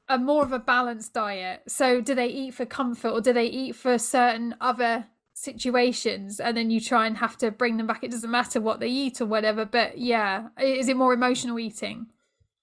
a 0.07 0.17
more 0.17 0.43
of 0.43 0.51
a 0.51 0.59
balanced 0.59 1.13
diet. 1.13 1.63
So 1.67 1.99
do 1.99 2.13
they 2.13 2.27
eat 2.27 2.53
for 2.53 2.65
comfort 2.65 3.09
or 3.09 3.21
do 3.21 3.33
they 3.33 3.47
eat 3.47 3.75
for 3.75 3.97
certain 3.97 4.55
other 4.61 5.07
situations 5.35 6.39
and 6.39 6.55
then 6.55 6.69
you 6.69 6.79
try 6.79 7.05
and 7.05 7.17
have 7.17 7.37
to 7.37 7.51
bring 7.51 7.75
them 7.75 7.85
back 7.85 8.03
it 8.05 8.09
doesn't 8.09 8.31
matter 8.31 8.61
what 8.61 8.79
they 8.79 8.87
eat 8.87 9.19
or 9.19 9.25
whatever 9.25 9.65
but 9.65 9.97
yeah 9.97 10.47
is 10.61 10.87
it 10.87 10.95
more 10.95 11.13
emotional 11.13 11.59
eating 11.59 12.05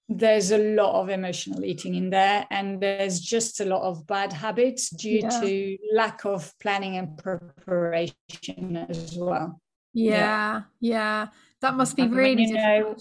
there's 0.09 0.51
a 0.51 0.57
lot 0.57 0.99
of 0.99 1.07
emotional 1.09 1.63
eating 1.63 1.93
in 1.93 2.09
there 2.09 2.47
and 2.49 2.81
there's 2.81 3.19
just 3.19 3.61
a 3.61 3.65
lot 3.65 3.83
of 3.83 4.05
bad 4.07 4.33
habits 4.33 4.89
due 4.89 5.19
yeah. 5.21 5.39
to 5.39 5.77
lack 5.93 6.25
of 6.25 6.51
planning 6.59 6.97
and 6.97 7.15
preparation 7.15 8.75
as 8.89 9.15
well 9.19 9.61
yeah 9.93 10.09
yeah, 10.09 10.61
yeah. 10.79 11.27
that 11.61 11.75
must 11.75 11.95
be 11.95 12.07
really 12.07 12.45
you 12.45 12.53
know, 12.55 12.95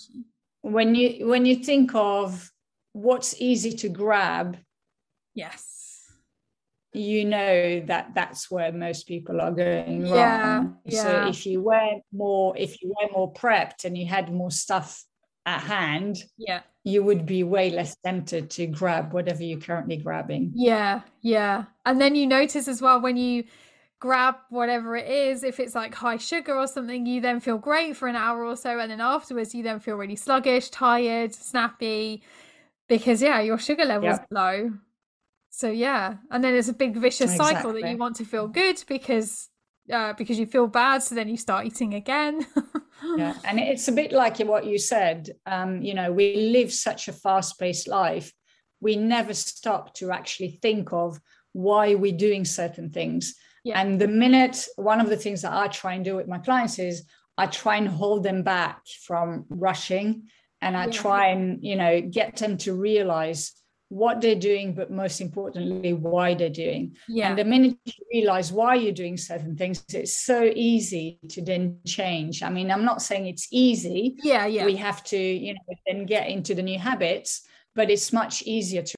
when 0.62 0.94
you 0.94 1.26
when 1.26 1.44
you 1.46 1.56
think 1.56 1.94
of 1.94 2.50
what's 2.92 3.40
easy 3.40 3.72
to 3.72 3.88
grab 3.88 4.56
yes 5.34 5.72
you 6.92 7.24
know 7.24 7.80
that 7.80 8.14
that's 8.14 8.50
where 8.50 8.70
most 8.70 9.06
people 9.06 9.40
are 9.40 9.50
going 9.50 10.06
yeah, 10.06 10.56
wrong. 10.56 10.76
Yeah. 10.84 11.02
So 11.02 11.28
if 11.28 11.46
you 11.46 11.62
were 11.62 12.00
more, 12.12 12.56
if 12.56 12.82
you 12.82 12.94
were 13.00 13.10
more 13.12 13.32
prepped 13.32 13.84
and 13.84 13.96
you 13.96 14.06
had 14.06 14.32
more 14.32 14.50
stuff 14.50 15.02
at 15.46 15.60
hand, 15.60 16.22
yeah, 16.36 16.60
you 16.84 17.02
would 17.02 17.24
be 17.24 17.44
way 17.44 17.70
less 17.70 17.96
tempted 18.04 18.50
to 18.50 18.66
grab 18.66 19.12
whatever 19.12 19.42
you're 19.42 19.60
currently 19.60 19.96
grabbing. 19.96 20.52
Yeah, 20.54 21.00
yeah. 21.22 21.64
And 21.86 22.00
then 22.00 22.14
you 22.14 22.26
notice 22.26 22.68
as 22.68 22.82
well 22.82 23.00
when 23.00 23.16
you 23.16 23.44
grab 24.02 24.34
whatever 24.50 24.96
it 24.96 25.08
is, 25.08 25.44
if 25.44 25.60
it's 25.60 25.76
like 25.76 25.94
high 25.94 26.16
sugar 26.16 26.56
or 26.56 26.66
something, 26.66 27.06
you 27.06 27.20
then 27.20 27.38
feel 27.38 27.56
great 27.56 27.96
for 27.96 28.08
an 28.08 28.16
hour 28.16 28.44
or 28.44 28.56
so, 28.56 28.80
and 28.80 28.90
then 28.90 29.00
afterwards 29.00 29.54
you 29.54 29.62
then 29.62 29.78
feel 29.78 29.94
really 29.94 30.16
sluggish, 30.16 30.70
tired, 30.70 31.32
snappy, 31.32 32.20
because 32.88 33.22
yeah, 33.22 33.40
your 33.40 33.58
sugar 33.58 33.84
level's 33.84 34.18
yep. 34.18 34.26
low. 34.32 34.72
So 35.50 35.70
yeah. 35.70 36.16
And 36.32 36.42
then 36.42 36.52
it's 36.56 36.66
a 36.68 36.72
big 36.72 36.96
vicious 36.96 37.30
exactly. 37.30 37.54
cycle 37.54 37.72
that 37.74 37.88
you 37.88 37.96
want 37.96 38.16
to 38.16 38.24
feel 38.24 38.48
good 38.48 38.82
because 38.88 39.48
uh, 39.92 40.14
because 40.14 40.36
you 40.36 40.46
feel 40.46 40.66
bad 40.66 41.04
so 41.04 41.14
then 41.14 41.28
you 41.28 41.36
start 41.36 41.66
eating 41.66 41.94
again. 41.94 42.44
Yeah. 43.16 43.34
And 43.44 43.60
it's 43.60 43.86
a 43.86 43.92
bit 43.92 44.10
like 44.10 44.38
what 44.38 44.66
you 44.66 44.78
said 44.78 45.30
um, 45.46 45.82
you 45.82 45.94
know 45.94 46.10
we 46.12 46.36
live 46.36 46.72
such 46.72 47.08
a 47.08 47.12
fast-paced 47.12 47.88
life 47.88 48.32
we 48.80 48.96
never 48.96 49.34
stop 49.34 49.94
to 49.94 50.10
actually 50.10 50.58
think 50.62 50.92
of 50.92 51.20
why 51.52 51.94
we're 51.94 52.16
doing 52.16 52.44
certain 52.44 52.90
things 52.90 53.34
yeah. 53.64 53.80
and 53.80 54.00
the 54.00 54.08
minute 54.08 54.66
one 54.76 55.00
of 55.00 55.08
the 55.08 55.16
things 55.16 55.42
that 55.42 55.52
i 55.52 55.66
try 55.68 55.94
and 55.94 56.04
do 56.04 56.16
with 56.16 56.28
my 56.28 56.38
clients 56.38 56.78
is 56.78 57.04
i 57.38 57.46
try 57.46 57.76
and 57.76 57.88
hold 57.88 58.22
them 58.22 58.42
back 58.42 58.82
from 59.06 59.44
rushing 59.48 60.22
and 60.60 60.76
i 60.76 60.86
yeah. 60.86 60.92
try 60.92 61.26
and 61.28 61.62
you 61.62 61.76
know 61.76 62.00
get 62.00 62.36
them 62.36 62.56
to 62.56 62.74
realize 62.74 63.52
what 63.92 64.22
they're 64.22 64.34
doing, 64.34 64.72
but 64.72 64.90
most 64.90 65.20
importantly, 65.20 65.92
why 65.92 66.32
they're 66.32 66.48
doing. 66.48 66.96
Yeah. 67.08 67.28
And 67.28 67.38
the 67.38 67.44
minute 67.44 67.76
you 67.84 67.92
realize 68.10 68.50
why 68.50 68.76
you're 68.76 68.90
doing 68.90 69.18
certain 69.18 69.54
things, 69.54 69.84
it's 69.92 70.16
so 70.16 70.50
easy 70.54 71.18
to 71.28 71.42
then 71.42 71.78
change. 71.86 72.42
I 72.42 72.48
mean, 72.48 72.70
I'm 72.70 72.86
not 72.86 73.02
saying 73.02 73.26
it's 73.26 73.48
easy. 73.50 74.16
Yeah, 74.22 74.46
yeah. 74.46 74.64
We 74.64 74.76
have 74.76 75.04
to, 75.04 75.18
you 75.18 75.52
know, 75.52 75.74
then 75.86 76.06
get 76.06 76.28
into 76.28 76.54
the 76.54 76.62
new 76.62 76.78
habits, 76.78 77.46
but 77.74 77.90
it's 77.90 78.14
much 78.14 78.40
easier 78.44 78.80
to. 78.80 78.94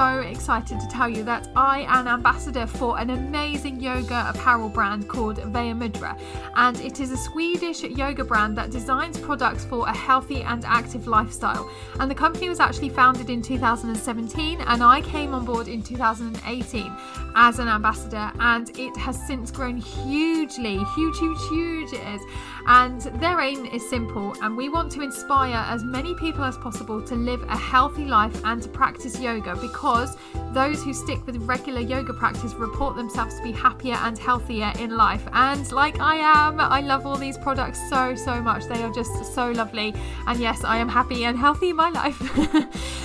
So 0.00 0.20
excited 0.20 0.80
to 0.80 0.88
tell 0.88 1.10
you 1.10 1.22
that 1.22 1.46
I 1.54 1.84
am 1.86 2.08
ambassador 2.08 2.66
for 2.66 2.98
an 2.98 3.10
amazing 3.10 3.78
yoga 3.80 4.30
apparel 4.30 4.70
brand 4.70 5.06
called 5.10 5.36
Vaya 5.36 5.74
Mudra. 5.74 6.18
And 6.56 6.80
it 6.80 7.00
is 7.00 7.12
a 7.12 7.18
Swedish 7.18 7.82
yoga 7.82 8.24
brand 8.24 8.56
that 8.56 8.70
designs 8.70 9.18
products 9.18 9.66
for 9.66 9.86
a 9.86 9.92
healthy 9.92 10.40
and 10.40 10.64
active 10.64 11.06
lifestyle. 11.06 11.70
And 11.98 12.10
the 12.10 12.14
company 12.14 12.48
was 12.48 12.60
actually 12.60 12.88
founded 12.88 13.28
in 13.28 13.42
2017, 13.42 14.62
and 14.62 14.82
I 14.82 15.02
came 15.02 15.34
on 15.34 15.44
board 15.44 15.68
in 15.68 15.82
2018 15.82 16.96
as 17.36 17.58
an 17.58 17.68
ambassador. 17.68 18.32
And 18.40 18.70
it 18.78 18.96
has 18.96 19.20
since 19.26 19.50
grown 19.50 19.76
hugely, 19.76 20.78
huge, 20.96 21.18
huge, 21.18 21.38
huge 21.50 21.92
it 21.92 22.06
is. 22.14 22.22
And 22.66 23.00
their 23.20 23.40
aim 23.40 23.66
is 23.66 23.88
simple, 23.88 24.34
and 24.42 24.56
we 24.56 24.68
want 24.68 24.92
to 24.92 25.02
inspire 25.02 25.64
as 25.68 25.82
many 25.82 26.14
people 26.14 26.44
as 26.44 26.56
possible 26.56 27.02
to 27.02 27.14
live 27.14 27.42
a 27.44 27.56
healthy 27.56 28.04
life 28.04 28.40
and 28.44 28.62
to 28.62 28.68
practice 28.68 29.18
yoga 29.18 29.56
because 29.56 30.16
those 30.52 30.82
who 30.82 30.92
stick 30.92 31.24
with 31.26 31.36
regular 31.38 31.80
yoga 31.80 32.12
practice 32.12 32.54
report 32.54 32.96
themselves 32.96 33.36
to 33.36 33.42
be 33.42 33.52
happier 33.52 33.94
and 33.94 34.18
healthier 34.18 34.72
in 34.78 34.96
life. 34.96 35.26
And 35.32 35.70
like 35.72 36.00
I 36.00 36.16
am, 36.16 36.60
I 36.60 36.80
love 36.80 37.06
all 37.06 37.16
these 37.16 37.38
products 37.38 37.80
so, 37.88 38.14
so 38.14 38.40
much. 38.40 38.66
They 38.66 38.82
are 38.82 38.92
just 38.92 39.34
so 39.34 39.50
lovely. 39.50 39.94
And 40.26 40.38
yes, 40.38 40.64
I 40.64 40.76
am 40.76 40.88
happy 40.88 41.24
and 41.24 41.38
healthy 41.38 41.70
in 41.70 41.76
my 41.76 41.90
life. 41.90 42.20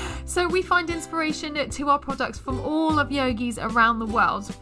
so 0.25 0.47
we 0.47 0.61
find 0.61 0.89
inspiration 0.89 1.69
to 1.69 1.89
our 1.89 1.99
products 1.99 2.39
from 2.39 2.59
all 2.61 2.99
of 2.99 3.11
yogis 3.11 3.57
around 3.57 3.99
the 3.99 4.05
world 4.05 4.55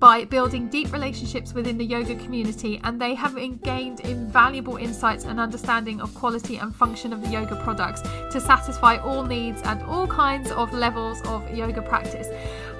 by 0.00 0.24
building 0.24 0.66
deep 0.68 0.90
relationships 0.94 1.52
within 1.52 1.76
the 1.76 1.84
yoga 1.84 2.16
community, 2.16 2.80
and 2.84 2.98
they 2.98 3.14
have 3.14 3.36
gained 3.62 4.00
invaluable 4.00 4.78
insights 4.78 5.26
and 5.26 5.38
understanding 5.38 6.00
of 6.00 6.14
quality 6.14 6.56
and 6.56 6.74
function 6.74 7.12
of 7.12 7.20
the 7.22 7.28
yoga 7.28 7.54
products 7.62 8.00
to 8.32 8.40
satisfy 8.40 8.96
all 8.96 9.22
needs 9.22 9.60
and 9.62 9.82
all 9.82 10.06
kinds 10.06 10.50
of 10.52 10.72
levels 10.72 11.20
of 11.26 11.54
yoga 11.54 11.82
practice. 11.82 12.28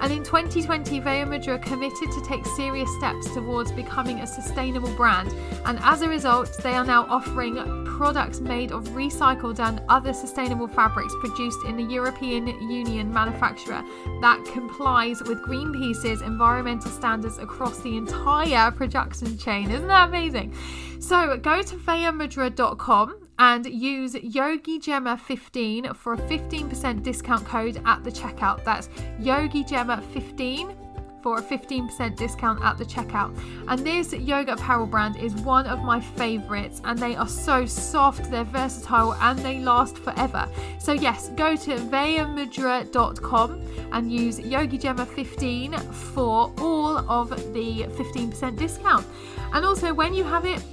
And 0.01 0.11
in 0.11 0.23
2020, 0.23 0.99
Vaya 0.99 1.27
Mudra 1.27 1.61
committed 1.61 2.11
to 2.11 2.25
take 2.25 2.43
serious 2.57 2.89
steps 2.97 3.31
towards 3.35 3.71
becoming 3.71 4.21
a 4.21 4.27
sustainable 4.27 4.91
brand. 4.95 5.31
And 5.65 5.77
as 5.83 6.01
a 6.01 6.09
result, 6.09 6.57
they 6.63 6.73
are 6.73 6.85
now 6.85 7.05
offering 7.07 7.80
products 8.01 8.39
made 8.39 8.71
of 8.71 8.83
recycled 8.89 9.59
and 9.59 9.79
other 9.87 10.11
sustainable 10.11 10.67
fabrics 10.67 11.13
produced 11.19 11.63
in 11.65 11.77
the 11.77 11.83
European 11.83 12.47
Union 12.47 13.13
manufacturer 13.13 13.83
that 14.21 14.43
complies 14.51 15.21
with 15.21 15.37
Greenpeace's 15.43 16.23
environmental 16.23 16.89
standards 16.89 17.37
across 17.37 17.77
the 17.81 17.95
entire 17.95 18.71
production 18.71 19.37
chain. 19.37 19.69
Isn't 19.69 19.87
that 19.87 20.09
amazing? 20.09 20.51
So 20.99 21.37
go 21.37 21.61
to 21.61 21.75
vayamudra.com 21.75 23.19
and 23.37 23.67
use 23.67 24.15
Yogi 24.15 24.79
Gemma 24.79 25.15
15 25.15 25.93
for 25.93 26.13
a 26.13 26.17
15% 26.17 27.03
discount 27.03 27.45
code 27.45 27.83
at 27.85 28.03
the 28.03 28.11
checkout. 28.11 28.63
That's 28.63 28.89
Yogi 29.19 29.63
Gemma 29.63 30.01
15 30.11 30.75
for 31.21 31.37
a 31.37 31.41
15% 31.41 32.15
discount 32.15 32.63
at 32.63 32.77
the 32.77 32.85
checkout. 32.85 33.37
And 33.67 33.85
this 33.85 34.13
yoga 34.13 34.53
apparel 34.53 34.85
brand 34.85 35.17
is 35.17 35.33
one 35.35 35.67
of 35.67 35.83
my 35.83 35.99
favorites, 35.99 36.81
and 36.83 36.97
they 36.97 37.15
are 37.15 37.27
so 37.27 37.65
soft, 37.65 38.29
they're 38.31 38.43
versatile, 38.43 39.13
and 39.15 39.39
they 39.39 39.59
last 39.59 39.97
forever. 39.97 40.47
So, 40.79 40.93
yes, 40.93 41.29
go 41.29 41.55
to 41.55 41.75
vayamudra.com 41.75 43.61
and 43.91 44.11
use 44.11 44.39
Yogi 44.39 44.77
Gemma 44.77 45.05
15 45.05 45.77
for 45.77 46.53
all 46.59 46.97
of 47.09 47.29
the 47.53 47.83
15% 47.83 48.57
discount. 48.57 49.05
And 49.53 49.65
also, 49.65 49.93
when 49.93 50.13
you 50.13 50.23
have 50.23 50.45
it, 50.45 50.63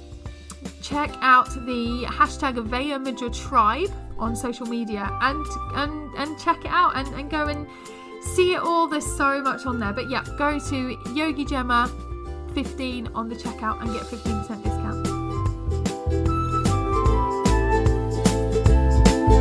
check 0.81 1.11
out 1.21 1.49
the 1.65 2.05
hashtag 2.07 2.61
Vaya 2.63 2.99
Tribe 3.31 3.91
on 4.17 4.35
social 4.35 4.65
media 4.65 5.09
and 5.21 5.45
and 5.75 6.13
and 6.15 6.39
check 6.39 6.59
it 6.65 6.71
out 6.71 6.95
and, 6.97 7.07
and 7.15 7.29
go 7.29 7.47
and 7.47 7.67
see 8.35 8.53
it 8.53 8.61
all. 8.61 8.87
There's 8.87 9.05
so 9.05 9.41
much 9.41 9.65
on 9.65 9.79
there. 9.79 9.93
But 9.93 10.09
yeah, 10.09 10.23
go 10.37 10.59
to 10.59 10.97
Yogi 11.13 11.45
Gemma 11.45 11.91
15 12.53 13.07
on 13.13 13.29
the 13.29 13.35
checkout 13.35 13.81
and 13.81 13.93
get 13.93 14.03
15% 14.03 14.63
discount. 14.63 15.07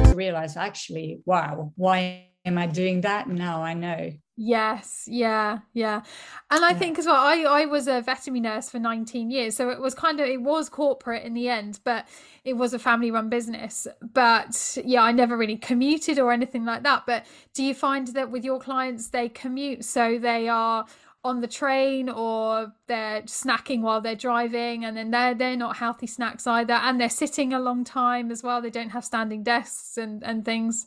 I 0.06 0.12
realize 0.12 0.56
actually, 0.56 1.20
wow, 1.24 1.72
why 1.76 2.28
am 2.44 2.58
I 2.58 2.66
doing 2.66 3.02
that? 3.02 3.28
Now 3.28 3.62
I 3.62 3.74
know. 3.74 4.12
Yes, 4.40 5.04
yeah, 5.08 5.58
yeah. 5.72 6.02
And 6.48 6.64
I 6.64 6.70
yeah. 6.70 6.78
think 6.78 6.98
as 6.98 7.06
well, 7.06 7.16
I, 7.16 7.42
I 7.42 7.66
was 7.66 7.88
a 7.88 8.00
veterinary 8.00 8.40
nurse 8.40 8.70
for 8.70 8.78
19 8.78 9.32
years. 9.32 9.56
So 9.56 9.70
it 9.70 9.80
was 9.80 9.94
kind 9.94 10.20
of, 10.20 10.28
it 10.28 10.40
was 10.40 10.68
corporate 10.68 11.24
in 11.24 11.34
the 11.34 11.48
end, 11.48 11.80
but 11.82 12.06
it 12.48 12.56
was 12.56 12.72
a 12.72 12.78
family 12.78 13.10
run 13.10 13.28
business. 13.28 13.86
But 14.14 14.78
yeah, 14.84 15.02
I 15.02 15.12
never 15.12 15.36
really 15.36 15.56
commuted 15.56 16.18
or 16.18 16.32
anything 16.32 16.64
like 16.64 16.82
that. 16.82 17.04
But 17.06 17.26
do 17.52 17.62
you 17.62 17.74
find 17.74 18.08
that 18.08 18.30
with 18.30 18.44
your 18.44 18.58
clients, 18.58 19.08
they 19.08 19.28
commute? 19.28 19.84
So 19.84 20.18
they 20.18 20.48
are 20.48 20.86
on 21.24 21.40
the 21.40 21.48
train 21.48 22.08
or 22.08 22.72
they're 22.86 23.22
snacking 23.22 23.82
while 23.82 24.00
they're 24.00 24.14
driving 24.14 24.84
and 24.84 24.96
then 24.96 25.10
they're 25.10 25.34
they're 25.34 25.56
not 25.56 25.76
healthy 25.76 26.06
snacks 26.06 26.46
either 26.46 26.74
and 26.74 27.00
they're 27.00 27.10
sitting 27.10 27.52
a 27.52 27.58
long 27.58 27.82
time 27.82 28.30
as 28.30 28.44
well 28.44 28.62
they 28.62 28.70
don't 28.70 28.90
have 28.90 29.04
standing 29.04 29.42
desks 29.42 29.98
and 29.98 30.22
and 30.22 30.44
things 30.44 30.86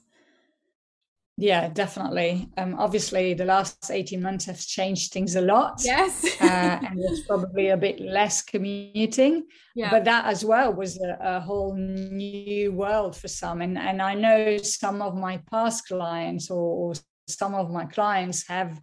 yeah, 1.41 1.69
definitely. 1.69 2.47
Um, 2.55 2.75
obviously, 2.77 3.33
the 3.33 3.45
last 3.45 3.89
18 3.89 4.21
months 4.21 4.45
have 4.45 4.59
changed 4.59 5.11
things 5.11 5.35
a 5.35 5.41
lot. 5.41 5.81
Yes. 5.83 6.23
uh, 6.39 6.79
and 6.87 7.01
there's 7.01 7.23
probably 7.23 7.69
a 7.69 7.77
bit 7.77 7.99
less 7.99 8.43
commuting. 8.43 9.47
Yeah. 9.75 9.89
But 9.89 10.05
that 10.05 10.25
as 10.25 10.45
well 10.45 10.71
was 10.71 11.01
a, 11.01 11.17
a, 11.19 11.39
whole 11.39 11.75
new 11.75 12.71
world 12.73 13.15
for 13.15 13.27
some. 13.27 13.61
And, 13.61 13.75
and 13.75 14.03
I 14.03 14.13
know 14.13 14.57
some 14.57 15.01
of 15.01 15.15
my 15.15 15.37
past 15.49 15.87
clients 15.87 16.51
or, 16.51 16.91
or 16.91 16.93
some 17.27 17.55
of 17.55 17.71
my 17.71 17.85
clients 17.85 18.47
have 18.47 18.79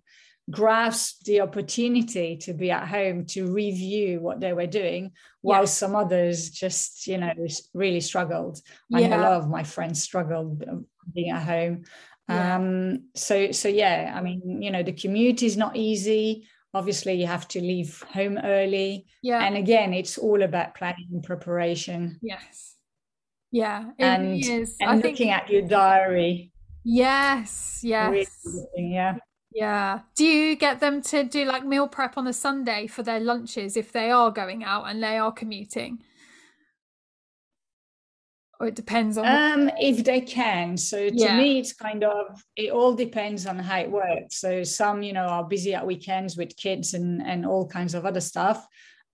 grasped 0.51 1.27
the 1.27 1.43
opportunity 1.43 2.37
to 2.39 2.55
be 2.55 2.73
at 2.73 2.89
home 2.89 3.25
to 3.27 3.53
review 3.53 4.19
what 4.21 4.41
they 4.41 4.53
were 4.53 4.67
doing 4.67 5.13
while 5.43 5.67
some 5.67 5.95
others 5.95 6.49
just 6.49 7.07
you 7.07 7.19
know 7.19 7.31
really 7.75 8.01
struggled 8.01 8.59
i 8.95 9.07
know 9.07 9.19
a 9.19 9.21
lot 9.21 9.33
of 9.33 9.51
my 9.51 9.63
friends 9.63 10.03
struggled 10.03 10.65
um, 10.67 10.87
being 11.15 11.31
at 11.31 11.43
home 11.43 11.85
Yeah. 12.29 12.57
um 12.57 13.05
so 13.15 13.53
so 13.53 13.69
yeah 13.69 14.13
i 14.15 14.21
mean 14.21 14.61
you 14.61 14.71
know 14.71 14.83
the 14.83 14.93
commute 14.93 15.43
is 15.43 15.57
not 15.57 15.77
easy. 15.77 16.47
Obviously 16.75 17.15
you 17.15 17.27
have 17.27 17.49
to 17.49 17.61
leave 17.61 18.05
home 18.13 18.39
early. 18.45 19.07
Yeah. 19.23 19.43
And 19.43 19.57
again 19.57 19.95
it's 19.95 20.19
all 20.19 20.43
about 20.43 20.75
planning 20.75 21.09
and 21.11 21.23
preparation. 21.23 22.19
Yes. 22.21 22.77
Yeah 23.51 23.91
and 23.99 24.23
really 24.29 24.41
is. 24.41 24.77
And 24.81 25.03
looking 25.03 25.17
think 25.17 25.31
at 25.31 25.49
your 25.49 25.63
diary. 25.63 26.53
Yes 26.85 27.81
yes. 27.83 28.11
Really 28.11 28.27
looking, 28.45 28.93
yeah. 28.93 29.17
Yeah. 29.51 30.01
Do 30.15 30.27
you 30.27 30.57
get 30.57 30.81
them 30.81 31.01
to 31.03 31.25
do 31.25 31.47
like 31.47 31.65
meal 31.65 31.89
prep 31.89 32.19
on 32.19 32.27
a 32.27 32.33
Sunday 32.35 32.87
for 32.87 33.03
their 33.03 33.21
lunches 33.21 33.77
if 33.77 33.91
they 33.91 34.11
are 34.11 34.31
going 34.31 34.63
out 34.63 34.85
and 34.85 35.03
they 35.03 35.17
are 35.17 35.33
commuting? 35.33 36.03
Or 38.61 38.67
it 38.67 38.75
depends 38.75 39.17
on 39.17 39.27
um 39.27 39.71
if 39.79 40.05
they 40.05 40.21
can. 40.21 40.77
So 40.77 41.09
to 41.09 41.15
Yeah. 41.15 41.37
me 41.37 41.59
it's 41.61 41.73
kind 41.73 42.03
of 42.03 42.43
it 42.57 42.71
all 42.73 42.95
depends 42.95 43.47
on 43.47 43.59
how 43.59 43.79
it 43.79 43.91
works. 43.91 44.37
So 44.37 44.65
some 44.65 45.03
you 45.03 45.13
know 45.13 45.27
are 45.27 45.45
busy 45.45 45.75
at 45.75 45.87
weekends 45.87 46.37
with 46.37 46.57
kids 46.57 46.95
and 46.95 47.23
and 47.23 47.47
all 47.47 47.67
kinds 47.69 47.95
of 47.95 48.05
other 48.05 48.21
stuff. 48.21 48.67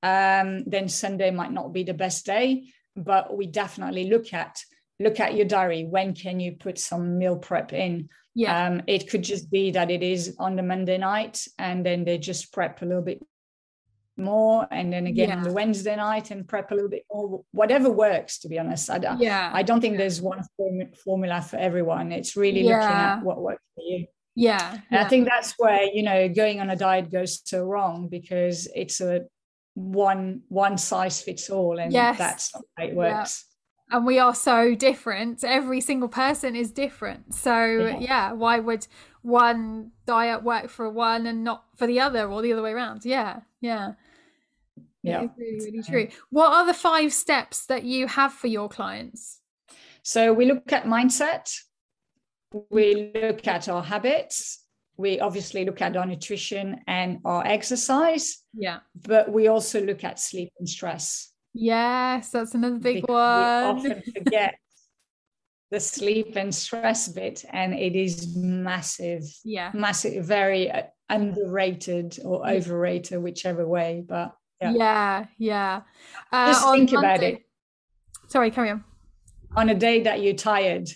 Um 0.03 0.65
then 0.67 0.89
sunday 0.89 1.31
might 1.31 1.53
not 1.53 1.73
be 1.73 1.83
the 1.85 1.95
best 1.95 2.25
day 2.27 2.73
but 2.97 3.37
we 3.37 3.47
definitely 3.47 4.09
look 4.09 4.33
at 4.33 4.63
look 5.01 5.19
at 5.21 5.35
your 5.35 5.47
diary. 5.47 5.85
When 5.85 6.15
can 6.15 6.39
you 6.41 6.53
put 6.53 6.79
some 6.79 7.19
meal 7.19 7.37
prep 7.37 7.73
in? 7.73 8.09
Yeah. 8.37 8.67
um 8.67 8.83
it 8.87 9.09
could 9.11 9.23
just 9.23 9.51
be 9.51 9.71
that 9.73 9.91
it 9.91 10.03
is 10.03 10.37
on 10.39 10.57
the 10.57 10.63
monday 10.63 10.99
night 10.99 11.47
and 11.59 11.85
then 11.87 12.05
they 12.05 12.19
just 12.19 12.53
prep 12.53 12.83
a 12.83 12.85
little 12.87 13.03
bit 13.03 13.23
more 14.17 14.67
and 14.71 14.93
then 14.93 15.07
again 15.09 15.33
on 15.33 15.43
the 15.43 15.53
wednesday 15.53 15.97
night 15.97 16.31
and 16.31 16.47
prep 16.47 16.71
a 16.71 16.75
little 16.75 16.89
bit 16.91 17.05
more 17.13 17.43
whatever 17.51 17.91
works 17.91 18.39
to 18.39 18.49
be 18.49 18.59
honest 18.59 18.89
i 18.89 18.97
don't 18.99 19.21
yeah. 19.21 19.51
I 19.53 19.63
don't 19.63 19.81
think 19.81 19.97
there's 19.97 20.21
one 20.23 20.41
formu- 20.59 20.97
formula 20.99 21.41
for 21.43 21.57
everyone. 21.57 22.13
It's 22.13 22.37
really 22.37 22.63
looking 22.63 22.75
at 22.83 23.23
what 23.23 23.41
works 23.41 23.63
for 23.75 23.83
you. 23.83 24.07
yeah. 24.35 24.73
And 24.73 24.83
yeah. 24.91 25.05
I 25.05 25.09
think 25.09 25.27
that's 25.29 25.55
where, 25.59 25.83
you 25.93 26.03
know, 26.03 26.29
going 26.29 26.61
on 26.61 26.71
a 26.71 26.77
diet 26.77 27.11
goes 27.11 27.41
so 27.45 27.65
wrong 27.65 28.09
because 28.09 28.69
it's 28.75 29.01
a 29.01 29.23
one 29.75 30.43
one 30.49 30.79
size 30.79 31.21
fits 31.23 31.49
all 31.51 31.79
and 31.79 31.93
Yes. 31.93 32.19
that's 32.19 32.55
not 32.55 32.65
how 32.77 32.85
it 32.85 32.89
Yeah. 32.91 32.95
works. 32.95 33.45
And 33.95 34.05
we 34.05 34.19
are 34.19 34.35
so 34.35 34.75
different. 34.75 35.45
Every 35.45 35.81
single 35.81 36.09
person 36.09 36.57
is 36.57 36.73
different. 36.73 37.33
So 37.33 37.65
Yeah. 37.65 37.99
yeah, 38.01 38.33
why 38.33 38.59
would 38.59 38.89
one 39.23 39.93
diet 40.05 40.43
work 40.43 40.69
for 40.69 40.91
one 40.91 41.27
and 41.29 41.45
not 41.45 41.65
for 41.77 41.87
the 41.87 42.01
other 42.01 42.29
or 42.29 42.43
the 42.43 42.53
other 42.53 42.63
way 42.63 42.73
around? 42.73 43.05
Yeah. 43.05 43.41
Yeah. 43.61 43.93
Yeah. 45.03 45.23
It's 45.23 45.39
really, 45.39 45.65
really 45.67 45.83
true. 45.83 46.09
What 46.31 46.53
are 46.53 46.67
the 46.67 46.75
five 46.75 47.13
steps 47.13 47.67
that 47.67 47.85
you 47.85 48.09
have 48.09 48.33
for 48.33 48.49
your 48.49 48.69
clients? 48.69 49.41
So 50.03 50.33
we 50.33 50.45
look 50.47 50.73
at 50.73 50.85
mindset, 50.87 51.55
we 52.71 53.13
look 53.15 53.47
at 53.47 53.69
our 53.69 53.83
habits, 53.83 54.65
we 54.97 55.21
obviously 55.21 55.65
look 55.65 55.81
at 55.83 55.97
our 55.97 56.07
nutrition 56.07 56.81
and 56.89 57.21
our 57.25 57.47
exercise, 57.47 58.43
Yeah. 58.55 58.81
but 59.07 59.31
we 59.33 59.47
also 59.47 59.81
look 59.81 60.03
at 60.03 60.19
sleep 60.19 60.53
and 60.59 60.69
stress. 60.69 61.33
Yes, 61.55 62.31
that's 62.31 62.55
another 62.55 62.79
big 62.79 63.03
because 63.03 63.09
one. 63.09 63.85
We 63.85 63.91
often 63.93 64.03
forget 64.13 64.57
the 65.71 65.81
sleep 65.81 66.37
and 66.37 66.55
stress 66.55 67.09
bit, 67.09 67.45
and 67.51 67.73
it 67.75 67.97
is 67.97 68.37
massive, 68.37 69.23
Yeah. 69.45 69.71
massive, 69.73 70.25
very 70.25 70.71
uh, 70.71 70.83
underrated 71.09 72.19
or 72.25 72.47
overrated, 72.49 73.23
whichever 73.23 73.67
way. 73.67 74.05
But 74.07 74.35
yeah, 74.61 74.73
Yeah, 74.73 75.27
yeah. 75.39 75.81
Uh, 76.33 76.47
just 76.53 76.71
think 76.73 76.93
about 76.93 77.23
it. 77.23 77.43
Sorry, 78.29 78.51
carry 78.51 78.71
on. 78.71 78.85
On 79.57 79.69
a 79.69 79.75
day 79.75 80.03
that 80.03 80.21
you're 80.21 80.35
tired, 80.35 80.89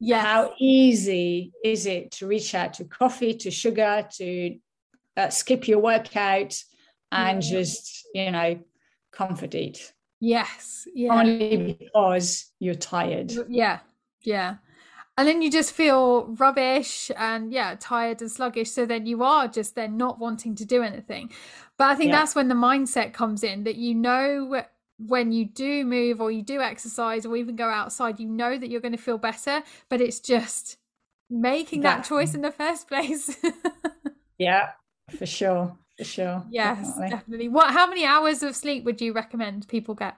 Yeah, 0.00 0.22
how 0.22 0.54
easy 0.58 1.52
is 1.62 1.86
it 1.86 2.10
to 2.12 2.26
reach 2.26 2.54
out 2.54 2.74
to 2.74 2.84
coffee, 2.84 3.34
to 3.34 3.50
sugar, 3.52 4.08
to 4.16 4.58
uh, 5.16 5.28
skip 5.28 5.68
your 5.68 5.78
workout, 5.78 6.60
and 7.12 7.42
Yeah. 7.42 7.50
just 7.60 8.06
you 8.14 8.30
know 8.32 8.58
comfort 9.12 9.54
eat 9.54 9.92
yes, 10.20 10.86
yeah, 10.94 11.14
only 11.14 11.78
because 11.78 12.52
you're 12.58 12.74
tired. 12.74 13.32
yeah, 13.48 13.78
yeah. 14.22 14.56
And 15.16 15.26
then 15.26 15.42
you 15.42 15.50
just 15.50 15.72
feel 15.72 16.26
rubbish 16.38 17.10
and 17.16 17.52
yeah, 17.52 17.74
tired 17.78 18.20
and 18.20 18.30
sluggish. 18.30 18.70
So 18.70 18.86
then 18.86 19.04
you 19.06 19.22
are 19.24 19.48
just 19.48 19.74
then 19.74 19.96
not 19.96 20.18
wanting 20.20 20.54
to 20.56 20.64
do 20.64 20.82
anything. 20.82 21.30
But 21.76 21.90
I 21.90 21.94
think 21.96 22.10
Yeah. 22.10 22.18
that's 22.20 22.34
when 22.36 22.48
the 22.48 22.54
mindset 22.54 23.12
comes 23.12 23.42
in 23.42 23.64
that 23.64 23.76
you 23.76 23.94
know 23.96 24.62
when 24.98 25.32
you 25.32 25.44
do 25.44 25.84
move 25.84 26.20
or 26.20 26.30
you 26.30 26.42
do 26.42 26.60
exercise 26.60 27.24
or 27.26 27.36
even 27.36 27.56
go 27.56 27.68
outside, 27.68 28.20
you 28.20 28.28
know 28.28 28.56
that 28.58 28.68
you're 28.70 28.80
going 28.80 28.96
to 28.96 29.02
feel 29.02 29.18
better. 29.18 29.62
But 29.88 30.00
it's 30.00 30.20
just 30.20 30.76
making 31.30 31.80
that 31.82 31.98
That- 31.98 32.04
choice 32.08 32.34
in 32.34 32.42
the 32.42 32.52
first 32.52 32.88
place. 32.88 33.36
Yeah, 34.38 34.70
for 35.18 35.26
sure, 35.26 35.76
for 35.98 36.04
sure. 36.04 36.46
Yes, 36.48 36.78
definitely. 36.78 37.08
definitely. 37.10 37.48
What? 37.48 37.72
How 37.72 37.86
many 37.88 38.04
hours 38.06 38.42
of 38.42 38.56
sleep 38.56 38.84
would 38.84 39.00
you 39.00 39.12
recommend 39.12 39.68
people 39.68 39.94
get? 39.94 40.16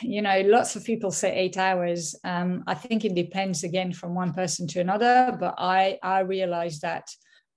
you 0.00 0.22
know 0.22 0.40
lots 0.42 0.76
of 0.76 0.84
people 0.84 1.10
say 1.10 1.34
eight 1.34 1.56
hours 1.56 2.14
um, 2.24 2.62
i 2.66 2.74
think 2.74 3.04
it 3.04 3.14
depends 3.14 3.64
again 3.64 3.92
from 3.92 4.14
one 4.14 4.32
person 4.32 4.66
to 4.66 4.80
another 4.80 5.36
but 5.38 5.54
i 5.58 5.98
i 6.02 6.20
realized 6.20 6.82
that 6.82 7.08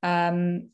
um, 0.01 0.69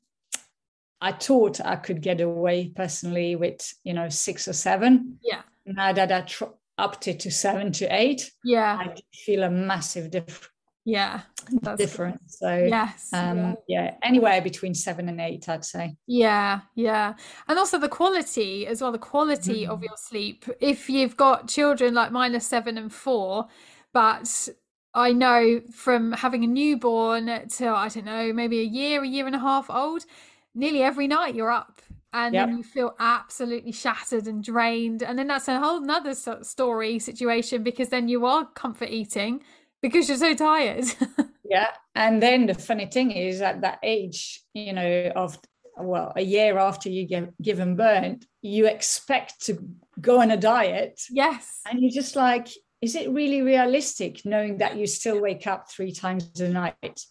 i 1.02 1.12
thought 1.12 1.60
i 1.62 1.76
could 1.76 2.02
get 2.02 2.22
away 2.22 2.72
personally 2.74 3.36
with 3.36 3.74
you 3.84 3.94
know 3.94 4.08
six 4.08 4.48
or 4.48 4.54
seven 4.54 5.18
Yeah, 5.22 5.42
now 5.66 5.92
that 5.92 6.12
i 6.12 6.22
tr- 6.22 6.56
upped 6.78 7.08
it 7.08 7.20
to 7.22 7.32
seven 7.32 7.72
to 7.74 7.86
eight 7.94 8.32
yeah, 8.44 8.78
i 8.80 8.96
feel 9.14 9.44
a 9.44 9.50
massive 9.50 10.10
dif- 10.12 10.50
yeah. 10.86 11.22
That's 11.62 11.96
good. 11.96 12.18
so 12.28 12.56
Yes. 12.56 13.10
um, 13.14 13.38
yeah. 13.38 13.54
yeah 13.68 13.96
anywhere 14.04 14.42
between 14.42 14.74
seven 14.76 15.10
and 15.10 15.20
eight 15.20 15.50
i'd 15.50 15.66
say 15.66 15.96
Yeah, 16.08 16.62
yeah. 16.76 17.16
And 17.48 17.58
also 17.60 17.78
the 17.80 17.90
quality 17.90 18.68
as 18.68 18.82
well, 18.82 18.92
the 18.92 18.98
quality 19.00 19.66
of 19.66 19.80
Mm. 19.80 19.84
your 19.86 19.98
sleep. 19.98 20.46
If 20.60 20.90
you've 20.90 21.18
got 21.18 21.48
children 21.48 21.94
like 21.94 22.12
mine 22.12 22.36
are 22.36 22.40
seven 22.40 22.78
and 22.78 22.94
four, 22.94 23.48
but 23.94 24.50
I 24.94 25.14
know 25.14 25.62
from 25.74 26.12
having 26.12 26.44
a 26.44 26.48
newborn 26.48 27.48
to, 27.58 27.68
I 27.70 27.88
don't 27.90 28.06
know, 28.06 28.34
maybe 28.34 28.60
a 28.60 28.64
year, 28.64 29.04
a 29.04 29.08
year 29.08 29.26
and 29.26 29.36
a 29.36 29.40
half 29.40 29.70
old, 29.70 30.06
nearly 30.54 30.84
every 30.84 31.08
night 31.08 31.34
you're 31.34 31.50
up 31.52 31.82
and 32.14 32.36
then 32.36 32.58
you 32.58 32.64
feel 32.64 32.94
absolutely 33.00 33.72
shattered 33.72 34.28
and 34.28 34.44
drained. 34.44 35.02
And 35.02 35.18
then 35.18 35.28
that's 35.28 35.48
a 35.48 35.60
whole 35.60 35.80
nother 35.80 36.14
story 36.44 37.00
situation 37.00 37.64
because 37.64 37.88
then 37.90 38.10
you 38.10 38.26
are 38.26 38.46
comfort 38.54 38.90
eating 38.90 39.42
because 39.82 40.08
you're 40.08 40.18
so 40.18 40.34
tired. 40.36 40.86
yeah 41.44 41.68
and 41.96 42.22
then 42.24 42.46
the 42.46 42.54
funny 42.54 42.86
thing 42.86 43.12
is 43.12 43.42
at 43.42 43.62
that 43.62 43.80
age 43.84 44.42
you 44.54 44.72
know 44.74 45.12
of 45.16 45.38
well 45.78 46.14
a 46.16 46.22
year 46.22 46.58
after 46.58 46.90
you 46.90 47.06
get 47.06 47.30
given 47.42 47.76
birth 47.76 48.18
you 48.42 48.68
expect 48.68 49.42
to 49.46 49.58
go 50.00 50.22
on 50.22 50.32
a 50.32 50.38
diet 50.38 51.02
yes. 51.10 51.60
and 51.70 51.80
you're 51.82 51.92
just 51.92 52.16
like 52.16 52.48
is 52.82 52.96
it 52.96 53.10
really 53.12 53.42
realistic 53.42 54.22
knowing 54.26 54.58
that 54.58 54.78
you 54.78 54.88
still 54.88 55.20
wake 55.22 55.46
up 55.46 55.70
three 55.70 55.92
times 55.92 56.40
a 56.40 56.48
night 56.50 56.76
it's 56.82 57.08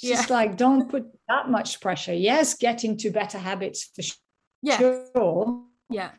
Yeah. 0.00 0.16
just 0.16 0.30
like 0.30 0.56
don't 0.56 0.88
put 0.88 1.04
that 1.28 1.50
much 1.50 1.80
pressure 1.80 2.14
yes 2.14 2.54
get 2.54 2.84
into 2.84 3.10
better 3.10 3.38
habits 3.38 3.90
for 3.94 4.02
Yeah. 4.62 4.78
sure 4.78 5.64
Yeah. 5.90 6.10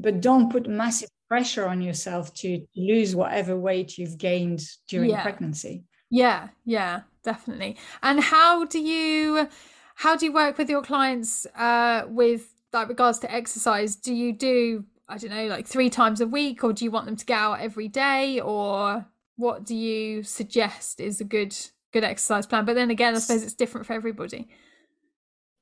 but 0.00 0.20
don't 0.20 0.50
put 0.50 0.66
massive 0.68 1.10
pressure 1.28 1.66
on 1.66 1.80
yourself 1.80 2.32
to 2.34 2.64
lose 2.76 3.14
whatever 3.16 3.56
weight 3.58 3.98
you've 3.98 4.18
gained 4.18 4.60
during 4.88 5.10
Yeah. 5.10 5.22
pregnancy 5.22 5.84
Yeah, 6.10 6.48
yeah, 6.64 7.02
definitely. 7.24 7.76
And 8.02 8.20
how 8.20 8.64
do 8.64 8.78
you 8.78 9.48
how 9.96 10.14
do 10.16 10.26
you 10.26 10.32
work 10.32 10.56
with 10.58 10.68
your 10.70 10.82
clients 10.82 11.46
uh 11.56 12.04
with 12.08 12.52
like 12.72 12.88
regards 12.88 13.18
to 13.20 13.32
exercise? 13.32 13.96
Do 13.96 14.14
you 14.14 14.32
do 14.32 14.84
I 15.08 15.18
don't 15.18 15.30
know 15.30 15.46
like 15.46 15.66
3 15.66 15.90
times 15.90 16.20
a 16.20 16.26
week 16.26 16.62
or 16.64 16.72
do 16.72 16.84
you 16.84 16.90
want 16.90 17.06
them 17.06 17.16
to 17.16 17.26
go 17.26 17.34
out 17.34 17.60
every 17.60 17.88
day 17.88 18.40
or 18.40 19.04
what 19.36 19.64
do 19.64 19.74
you 19.74 20.22
suggest 20.22 21.00
is 21.00 21.20
a 21.20 21.24
good 21.24 21.56
good 21.92 22.04
exercise 22.04 22.46
plan? 22.46 22.64
But 22.64 22.74
then 22.74 22.90
again, 22.90 23.14
I 23.16 23.18
suppose 23.18 23.42
it's 23.42 23.54
different 23.54 23.86
for 23.86 23.94
everybody. 23.94 24.48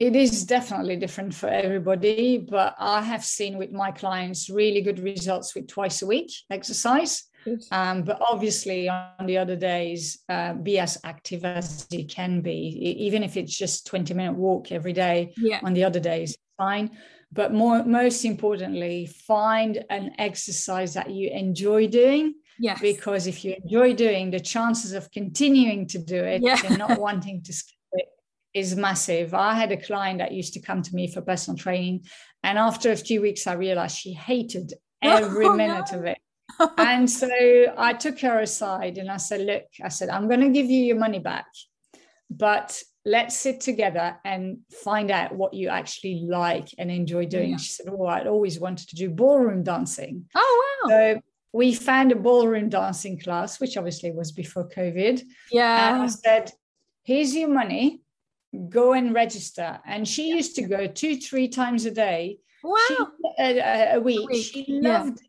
It 0.01 0.17
is 0.17 0.45
definitely 0.45 0.97
different 0.97 1.35
for 1.35 1.49
everybody, 1.49 2.39
but 2.39 2.75
I 2.79 3.01
have 3.03 3.25
seen 3.25 3.57
with 3.59 3.71
my 3.71 3.93
clients 3.93 4.51
really 4.51 4.83
good 4.83 4.99
results 4.99 5.55
with 5.55 5.69
twice 5.69 6.03
a 6.03 6.07
week 6.07 6.31
exercise. 6.51 7.25
Um, 7.71 8.03
but 8.03 8.19
obviously, 8.21 8.89
on 8.89 9.27
the 9.27 9.37
other 9.39 9.55
days, 9.55 10.19
uh, 10.29 10.55
be 10.55 10.79
as 10.79 10.99
active 11.05 11.45
as 11.45 11.87
you 11.91 12.07
can 12.07 12.41
be, 12.41 12.57
even 13.07 13.23
if 13.23 13.37
it's 13.37 13.57
just 13.57 13.87
20 13.87 14.15
minute 14.15 14.33
walk 14.35 14.73
every 14.73 14.95
day. 14.95 15.33
Yeah. 15.37 15.61
On 15.63 15.75
the 15.75 15.85
other 15.85 16.01
days, 16.01 16.37
fine. 16.57 16.91
But 17.31 17.53
more, 17.53 17.85
most 17.85 18.25
importantly, 18.25 19.07
find 19.07 19.85
an 19.91 20.13
exercise 20.19 20.95
that 20.95 21.11
you 21.11 21.29
enjoy 21.31 21.87
doing 21.89 22.35
Yes. 22.59 22.81
because 22.81 23.27
if 23.27 23.45
you 23.45 23.57
enjoy 23.63 23.93
doing, 23.95 24.31
the 24.31 24.41
chances 24.41 24.93
of 24.93 25.11
continuing 25.11 25.87
to 25.89 25.99
do 25.99 26.17
it 26.25 26.41
Yeah. 26.43 26.61
and 26.65 26.79
not 26.79 26.99
wanting 27.09 27.43
to 27.43 27.53
skip 27.53 27.75
is 28.55 28.77
massive. 28.77 29.35
I 29.35 29.55
had 29.55 29.73
a 29.73 29.77
client 29.77 30.19
that 30.21 30.33
used 30.33 30.55
to 30.55 30.61
come 30.61 30.81
to 30.83 30.95
me 30.95 31.11
for 31.11 31.21
personal 31.21 31.59
training, 31.59 32.05
and 32.43 32.59
after 32.59 32.93
a 32.93 32.97
few 32.97 33.21
weeks, 33.21 33.47
I 33.47 33.55
realized 33.55 33.99
she 33.99 34.12
hated 34.12 34.73
oh, 35.03 35.17
every 35.17 35.47
oh, 35.47 35.55
minute 35.55 35.87
no. 35.93 35.99
of 35.99 36.05
it. 36.05 36.19
and 36.79 37.11
so 37.11 37.29
I 37.77 37.95
took 37.95 38.21
her 38.21 38.40
aside 38.40 38.99
and 38.99 39.11
I 39.11 39.17
said, 39.17 39.40
Look, 39.40 39.64
I 39.83 39.88
said, 39.88 40.09
I'm 40.09 40.29
going 40.29 40.40
to 40.40 40.51
give 40.51 40.67
you 40.67 40.85
your 40.85 40.99
money 40.99 41.19
back, 41.19 41.47
but 42.31 42.81
let's 43.05 43.37
sit 43.37 43.61
together 43.61 44.17
and 44.25 44.59
find 44.85 45.11
out 45.11 45.35
what 45.35 45.55
you 45.55 45.69
actually 45.69 46.27
like 46.29 46.69
and 46.79 46.90
enjoy 46.90 47.27
doing. 47.27 47.51
Yeah. 47.51 47.57
She 47.57 47.73
said, 47.73 47.87
Oh, 47.90 48.07
I'd 48.07 48.27
always 48.27 48.61
wanted 48.61 48.88
to 48.90 48.97
do 48.97 49.11
ballroom 49.11 49.62
dancing. 49.62 50.27
Oh, 50.35 50.79
wow. 50.85 50.90
So 50.90 51.21
we 51.53 51.75
found 51.75 52.12
a 52.12 52.17
ballroom 52.17 52.69
dancing 52.69 53.19
class, 53.19 53.61
which 53.61 53.77
obviously 53.77 54.12
was 54.12 54.33
before 54.33 54.69
COVID. 54.69 55.23
Yeah. 55.51 55.95
And 55.95 56.03
I 56.03 56.07
said, 56.07 56.51
Here's 57.03 57.35
your 57.35 57.49
money, 57.49 58.01
go 58.69 58.93
and 58.93 59.14
register. 59.14 59.81
And 59.87 60.07
she 60.07 60.29
used 60.29 60.57
to 60.57 60.62
go 60.62 60.87
two, 60.87 61.17
three 61.17 61.49
times 61.49 61.85
a 61.85 61.90
day. 61.90 62.38
Wow. 62.62 62.79
She, 62.88 62.97
a, 63.38 63.95
a, 63.97 64.01
week. 64.01 64.21
a, 64.21 64.27
week. 64.27 64.45
She 64.45 64.64
loved 64.69 65.21
yeah. 65.21 65.29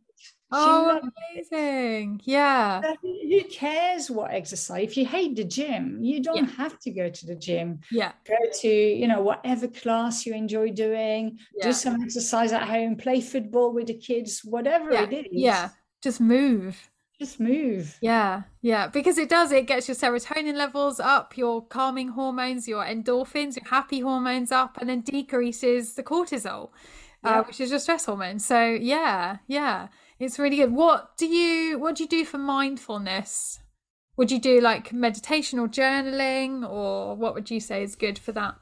Oh, 0.52 1.02
amazing. 1.34 2.22
Yeah. 2.24 2.82
Who 3.02 3.44
cares 3.46 4.10
what 4.10 4.32
exercise? 4.32 4.84
If 4.84 4.96
you 4.96 5.06
hate 5.06 5.36
the 5.36 5.44
gym, 5.44 6.00
you 6.02 6.22
don't 6.22 6.38
yeah. 6.38 6.56
have 6.56 6.80
to 6.80 6.92
go 6.92 7.10
to 7.10 7.26
the 7.26 7.36
gym. 7.36 7.82
Yeah. 7.92 8.14
Go 8.28 8.36
to, 8.62 8.68
you 8.68 9.08
know, 9.08 9.22
whatever 9.22 9.68
class 9.68 10.26
you 10.26 10.34
enjoy 10.34 10.72
doing, 10.72 11.40
yeah. 11.56 11.66
do 11.66 11.74
some 11.74 12.02
exercise 12.02 12.52
at 12.52 12.64
home, 12.64 12.96
play 12.96 13.22
football 13.22 13.74
with 13.74 13.88
the 13.88 13.96
kids, 13.96 14.42
whatever 14.44 14.94
yeah. 14.94 15.04
it 15.04 15.14
is. 15.14 15.26
Yeah. 15.32 15.70
Just 16.02 16.22
move. 16.22 16.78
Just 17.20 17.40
move. 17.40 17.98
Yeah. 18.02 18.44
Yeah. 18.62 18.88
Because 18.88 19.18
it 19.18 19.30
does, 19.30 19.52
it 19.52 19.68
gets 19.68 19.88
your 19.88 19.96
serotonin 19.96 20.56
levels 20.56 21.00
up, 21.00 21.38
your 21.38 21.66
calming 21.66 22.10
hormones, 22.10 22.68
your 22.68 22.84
endorphins, 22.84 23.56
your 23.56 23.70
happy 23.70 24.02
hormones 24.02 24.52
up, 24.52 24.78
and 24.80 24.90
then 24.90 25.02
decreases 25.02 25.94
the 25.94 26.04
cortisol, 26.04 26.72
uh, 27.24 27.44
which 27.44 27.62
is 27.62 27.70
your 27.70 27.80
stress 27.80 28.06
hormone. 28.06 28.40
So, 28.40 28.66
yeah. 28.66 29.38
Yeah 29.48 29.88
it's 30.20 30.40
really 30.40 30.58
good. 30.58 30.72
What 30.72 31.18
do 31.18 31.28
you 31.28 31.78
what 31.78 31.96
do 31.96 32.04
you 32.04 32.10
do 32.10 32.26
for 32.26 32.38
mindfulness? 32.38 33.60
Would 34.18 34.32
you 34.32 34.40
do 34.40 34.62
like 34.62 34.94
meditation 34.94 35.60
or 35.60 35.68
journaling, 35.68 36.68
or 36.68 37.16
what 37.16 37.34
would 37.34 37.52
you 37.52 37.60
say 37.60 37.84
is 37.84 37.96
good 37.96 38.18
for 38.18 38.32
that? 38.32 38.56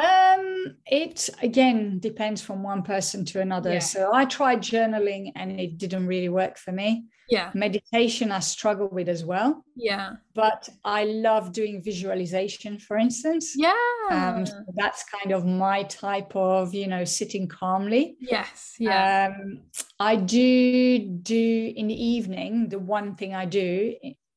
Um, 0.00 0.76
it 0.86 1.28
again 1.42 1.98
depends 1.98 2.40
from 2.42 2.62
one 2.62 2.82
person 2.82 3.24
to 3.26 3.40
another. 3.40 3.74
Yeah. 3.74 3.78
So 3.80 4.14
I 4.14 4.24
tried 4.24 4.60
journaling 4.62 5.32
and 5.36 5.60
it 5.60 5.78
didn't 5.78 6.06
really 6.06 6.28
work 6.28 6.58
for 6.58 6.72
me. 6.72 7.04
Yeah. 7.28 7.50
Meditation 7.54 8.32
I 8.32 8.40
struggle 8.40 8.88
with 8.88 9.08
as 9.08 9.24
well. 9.24 9.64
Yeah. 9.76 10.14
But 10.34 10.68
I 10.84 11.04
love 11.04 11.52
doing 11.52 11.80
visualization, 11.82 12.78
for 12.78 12.96
instance. 12.96 13.54
Yeah. 13.56 13.72
Um, 14.10 14.46
so 14.46 14.64
that's 14.74 15.04
kind 15.04 15.32
of 15.32 15.46
my 15.46 15.84
type 15.84 16.34
of, 16.34 16.74
you 16.74 16.88
know, 16.88 17.04
sitting 17.04 17.46
calmly. 17.46 18.16
Yes. 18.20 18.74
Yeah. 18.80 19.32
Um, 19.32 19.60
I 20.00 20.16
do 20.16 20.98
do 20.98 21.72
in 21.76 21.86
the 21.86 22.04
evening, 22.04 22.68
the 22.68 22.80
one 22.80 23.14
thing 23.14 23.34
I 23.34 23.44
do 23.44 23.94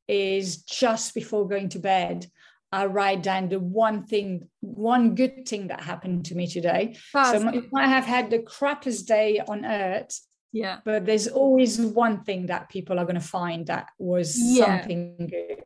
is 0.08 0.58
just 0.58 1.16
before 1.16 1.48
going 1.48 1.70
to 1.70 1.80
bed, 1.80 2.28
I 2.74 2.88
write 2.88 3.22
down 3.22 3.50
the 3.50 3.60
one 3.60 4.06
thing, 4.08 4.50
one 4.62 5.14
good 5.14 5.48
thing 5.48 5.68
that 5.68 5.82
happened 5.82 6.26
to 6.26 6.36
me 6.36 6.48
today. 6.48 6.98
That's 7.14 7.40
so. 7.40 7.62
I 7.76 7.88
have 7.88 8.06
had 8.06 8.32
the 8.32 8.40
crappiest 8.40 9.06
day 9.06 9.40
on 9.48 9.64
earth, 9.64 10.20
yeah. 10.54 10.80
But 10.86 11.06
there's 11.06 11.28
always 11.28 11.82
one 11.82 12.24
thing 12.24 12.46
that 12.46 12.70
people 12.70 13.00
are 13.00 13.06
going 13.06 13.16
to 13.16 13.22
find 13.22 13.68
that 13.68 13.90
was 13.98 14.38
yeah. 14.38 14.66
something 14.66 15.28
good. 15.30 15.64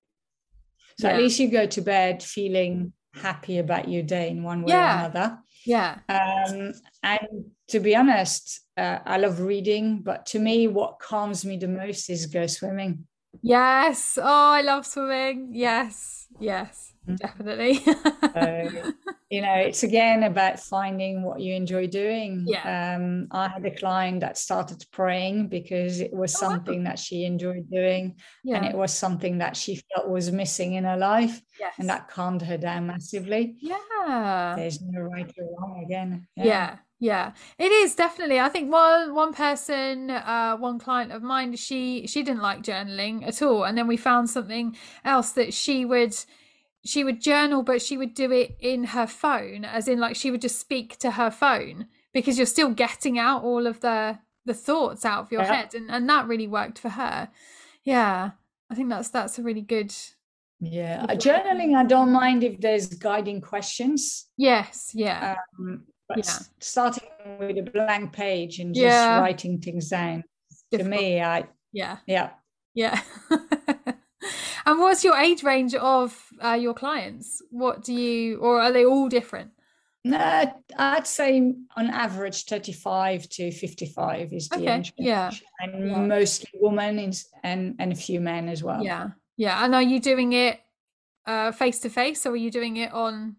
So 0.99 1.07
yeah. 1.07 1.13
at 1.13 1.19
least 1.19 1.39
you 1.39 1.49
go 1.49 1.67
to 1.67 1.81
bed 1.81 2.23
feeling 2.23 2.93
happy 3.13 3.57
about 3.59 3.89
your 3.89 4.03
day 4.03 4.29
in 4.29 4.43
one 4.43 4.63
way 4.63 4.73
yeah. 4.73 4.95
or 4.95 4.99
another. 4.99 5.39
Yeah. 5.65 5.99
Um, 6.07 6.73
and 7.03 7.51
to 7.69 7.79
be 7.81 7.95
honest, 7.95 8.61
uh, 8.77 8.99
I 9.05 9.17
love 9.17 9.41
reading, 9.41 10.01
but 10.01 10.25
to 10.27 10.39
me, 10.39 10.67
what 10.67 10.99
calms 10.99 11.43
me 11.43 11.57
the 11.57 11.67
most 11.67 12.09
is 12.09 12.25
go 12.25 12.47
swimming. 12.47 13.05
Yes. 13.41 14.17
Oh, 14.21 14.51
I 14.51 14.61
love 14.61 14.85
swimming. 14.85 15.49
Yes. 15.51 16.27
Yes. 16.39 16.93
Mm-hmm. 17.07 17.15
Definitely. 17.15 17.75
so, 17.75 18.93
you 19.29 19.41
know, 19.41 19.53
it's 19.55 19.83
again 19.83 20.23
about 20.23 20.59
finding 20.59 21.23
what 21.23 21.39
you 21.39 21.55
enjoy 21.55 21.87
doing. 21.87 22.45
Yeah. 22.47 22.95
Um, 22.95 23.27
I 23.31 23.47
had 23.47 23.65
a 23.65 23.75
client 23.75 24.19
that 24.21 24.37
started 24.37 24.83
praying 24.91 25.47
because 25.47 26.01
it 26.01 26.13
was 26.13 26.35
oh, 26.35 26.39
something 26.39 26.83
wow. 26.83 26.89
that 26.91 26.99
she 26.99 27.23
enjoyed 27.23 27.69
doing. 27.71 28.17
Yeah. 28.43 28.57
And 28.57 28.65
it 28.65 28.75
was 28.75 28.93
something 28.93 29.37
that 29.37 29.55
she 29.55 29.81
felt 29.93 30.09
was 30.09 30.31
missing 30.31 30.73
in 30.73 30.83
her 30.83 30.97
life. 30.97 31.41
Yes. 31.59 31.73
And 31.79 31.89
that 31.89 32.09
calmed 32.09 32.41
her 32.41 32.57
down 32.57 32.87
massively. 32.87 33.55
Yeah. 33.59 34.53
There's 34.55 34.81
no 34.81 35.01
right 35.01 35.31
or 35.37 35.45
wrong 35.59 35.83
again. 35.85 36.27
yeah. 36.35 36.45
yeah 36.45 36.77
yeah 36.99 37.33
it 37.59 37.71
is 37.71 37.95
definitely. 37.95 38.39
I 38.39 38.49
think 38.49 38.71
one 38.71 39.13
one 39.13 39.33
person 39.33 40.09
uh 40.09 40.57
one 40.57 40.79
client 40.79 41.11
of 41.11 41.21
mine 41.21 41.55
she 41.55 42.07
she 42.07 42.23
didn't 42.23 42.41
like 42.41 42.63
journaling 42.63 43.25
at 43.27 43.41
all 43.41 43.63
and 43.63 43.77
then 43.77 43.87
we 43.87 43.97
found 43.97 44.29
something 44.29 44.75
else 45.05 45.31
that 45.31 45.53
she 45.53 45.85
would 45.85 46.15
she 46.83 47.03
would 47.03 47.21
journal 47.21 47.61
but 47.63 47.81
she 47.81 47.97
would 47.97 48.13
do 48.13 48.31
it 48.31 48.57
in 48.59 48.85
her 48.85 49.05
phone 49.05 49.65
as 49.65 49.87
in 49.87 49.99
like 49.99 50.15
she 50.15 50.31
would 50.31 50.41
just 50.41 50.59
speak 50.59 50.97
to 50.99 51.11
her 51.11 51.29
phone 51.29 51.87
because 52.13 52.37
you're 52.37 52.47
still 52.47 52.71
getting 52.71 53.19
out 53.19 53.43
all 53.43 53.67
of 53.67 53.81
the 53.81 54.17
the 54.45 54.53
thoughts 54.53 55.05
out 55.05 55.25
of 55.25 55.31
your 55.31 55.41
yeah. 55.41 55.53
head 55.53 55.75
and 55.75 55.91
and 55.91 56.09
that 56.09 56.27
really 56.27 56.47
worked 56.47 56.79
for 56.79 56.89
her. 56.89 57.29
Yeah 57.83 58.31
i 58.69 58.75
think 58.75 58.89
that's 58.89 59.09
that's 59.09 59.39
a 59.39 59.43
really 59.43 59.61
good 59.61 59.93
yeah 60.59 61.05
journaling 61.11 61.73
i 61.73 61.85
don't 61.85 62.11
mind 62.11 62.43
if 62.43 62.59
there's 62.59 62.87
guiding 62.87 63.39
questions. 63.39 64.25
Yes 64.35 64.91
yeah. 64.93 65.35
Um, 65.59 65.85
but 66.07 66.25
yeah. 66.25 66.39
starting 66.59 67.07
with 67.39 67.57
a 67.57 67.69
blank 67.73 68.13
page 68.13 68.59
and 68.59 68.73
just 68.73 68.83
yeah. 68.83 69.19
writing 69.19 69.59
things 69.59 69.89
down. 69.89 70.23
Difficult. 70.69 70.91
to 70.91 70.97
me 70.97 71.21
i 71.21 71.45
yeah. 71.71 71.97
Yeah. 72.07 72.31
Yeah. 72.73 73.01
And 74.67 74.81
what's 74.81 75.01
your 75.05 75.15
age 75.15 75.43
range 75.43 75.73
of 75.75 76.13
uh, 76.43 76.57
your 76.59 76.73
clients? 76.73 77.41
What 77.51 77.85
do 77.85 77.93
you 77.93 78.37
or 78.39 78.61
are 78.61 78.73
they 78.73 78.85
all 78.85 79.07
different? 79.07 79.51
No 80.03 80.53
i'd 80.77 81.07
say 81.07 81.53
on 81.75 81.87
average 81.89 82.45
35 82.45 83.27
to 83.29 83.51
55 83.51 84.31
is 84.31 84.47
the 84.47 84.57
okay. 84.57 84.75
age 84.75 84.93
yeah. 84.97 85.31
And 85.59 85.89
yeah. 85.89 85.97
mostly 85.99 86.49
women 86.55 86.99
and 87.43 87.75
and 87.79 87.91
a 87.91 87.95
few 87.95 88.19
men 88.19 88.49
as 88.49 88.61
well. 88.61 88.83
Yeah. 88.83 89.07
Yeah. 89.37 89.63
And 89.63 89.73
are 89.73 89.81
you 89.81 89.99
doing 90.01 90.33
it 90.33 90.59
uh 91.25 91.53
face 91.53 91.79
to 91.79 91.89
face 91.89 92.25
or 92.25 92.31
are 92.31 92.43
you 92.45 92.51
doing 92.51 92.75
it 92.77 92.91
on 92.91 93.37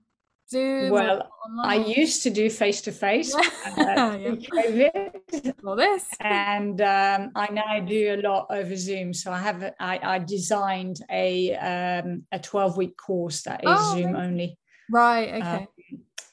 Zoom? 0.50 0.90
Well, 0.90 1.30
I 1.62 1.76
used 1.76 2.22
to 2.22 2.30
do 2.30 2.48
face 2.48 2.80
to 2.82 2.92
face 2.92 3.34
COVID. 3.34 5.54
All 5.66 5.76
this. 5.76 6.06
And 6.20 6.80
um, 6.80 7.32
I 7.34 7.48
now 7.50 7.80
do 7.80 8.14
a 8.14 8.22
lot 8.22 8.46
over 8.50 8.76
Zoom. 8.76 9.12
So 9.12 9.32
I 9.32 9.38
have 9.38 9.74
I, 9.78 10.00
I 10.02 10.18
designed 10.18 11.00
a 11.10 11.54
um, 11.56 12.24
a 12.32 12.38
12 12.38 12.76
week 12.76 12.96
course 12.96 13.42
that 13.42 13.60
is 13.60 13.70
oh, 13.70 13.94
Zoom 13.94 14.16
only. 14.16 14.58
Right. 14.90 15.34
Okay. 15.34 15.40
Um, 15.40 15.66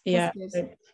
yeah 0.05 0.31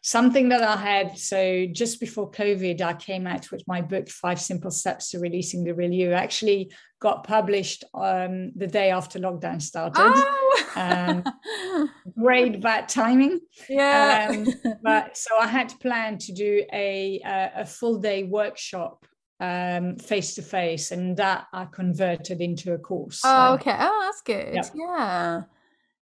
something 0.01 0.49
that 0.49 0.63
I 0.63 0.75
had. 0.75 1.17
So 1.17 1.67
just 1.71 1.99
before 1.99 2.29
COVID, 2.31 2.81
I 2.81 2.93
came 2.93 3.27
out 3.27 3.51
with 3.51 3.63
my 3.67 3.81
book, 3.81 4.09
Five 4.09 4.41
Simple 4.41 4.71
Steps 4.71 5.11
to 5.11 5.19
Releasing 5.19 5.63
the 5.63 5.73
Real 5.73 5.91
You. 5.91 6.11
Actually 6.13 6.71
got 6.99 7.23
published 7.23 7.83
um, 7.93 8.51
the 8.55 8.67
day 8.67 8.91
after 8.91 9.19
lockdown 9.19 9.61
started. 9.61 10.01
Oh. 10.01 10.71
um, 10.75 11.89
great 12.19 12.61
bad 12.61 12.89
timing. 12.89 13.39
Yeah. 13.69 14.27
Um, 14.31 14.47
but 14.83 15.15
so 15.17 15.37
I 15.39 15.47
had 15.47 15.73
planned 15.79 16.21
to 16.21 16.33
do 16.33 16.63
a, 16.73 17.21
a, 17.23 17.51
a 17.57 17.65
full 17.65 17.99
day 17.99 18.23
workshop 18.23 19.05
face 19.39 20.35
to 20.35 20.41
face, 20.43 20.91
and 20.91 21.17
that 21.17 21.47
I 21.51 21.65
converted 21.65 22.41
into 22.41 22.73
a 22.73 22.77
course. 22.77 23.21
Oh, 23.23 23.49
so. 23.49 23.53
okay. 23.53 23.75
Oh, 23.79 24.01
that's 24.03 24.21
good. 24.21 24.53
Yep. 24.53 24.65
Yeah. 24.75 25.41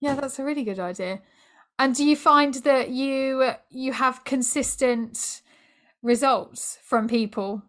Yeah, 0.00 0.14
that's 0.14 0.38
a 0.38 0.44
really 0.44 0.64
good 0.64 0.78
idea. 0.78 1.20
And 1.78 1.94
do 1.94 2.04
you 2.04 2.16
find 2.16 2.54
that 2.54 2.90
you 2.90 3.52
you 3.70 3.92
have 3.92 4.24
consistent 4.24 5.42
results 6.02 6.78
from 6.82 7.08
people, 7.08 7.62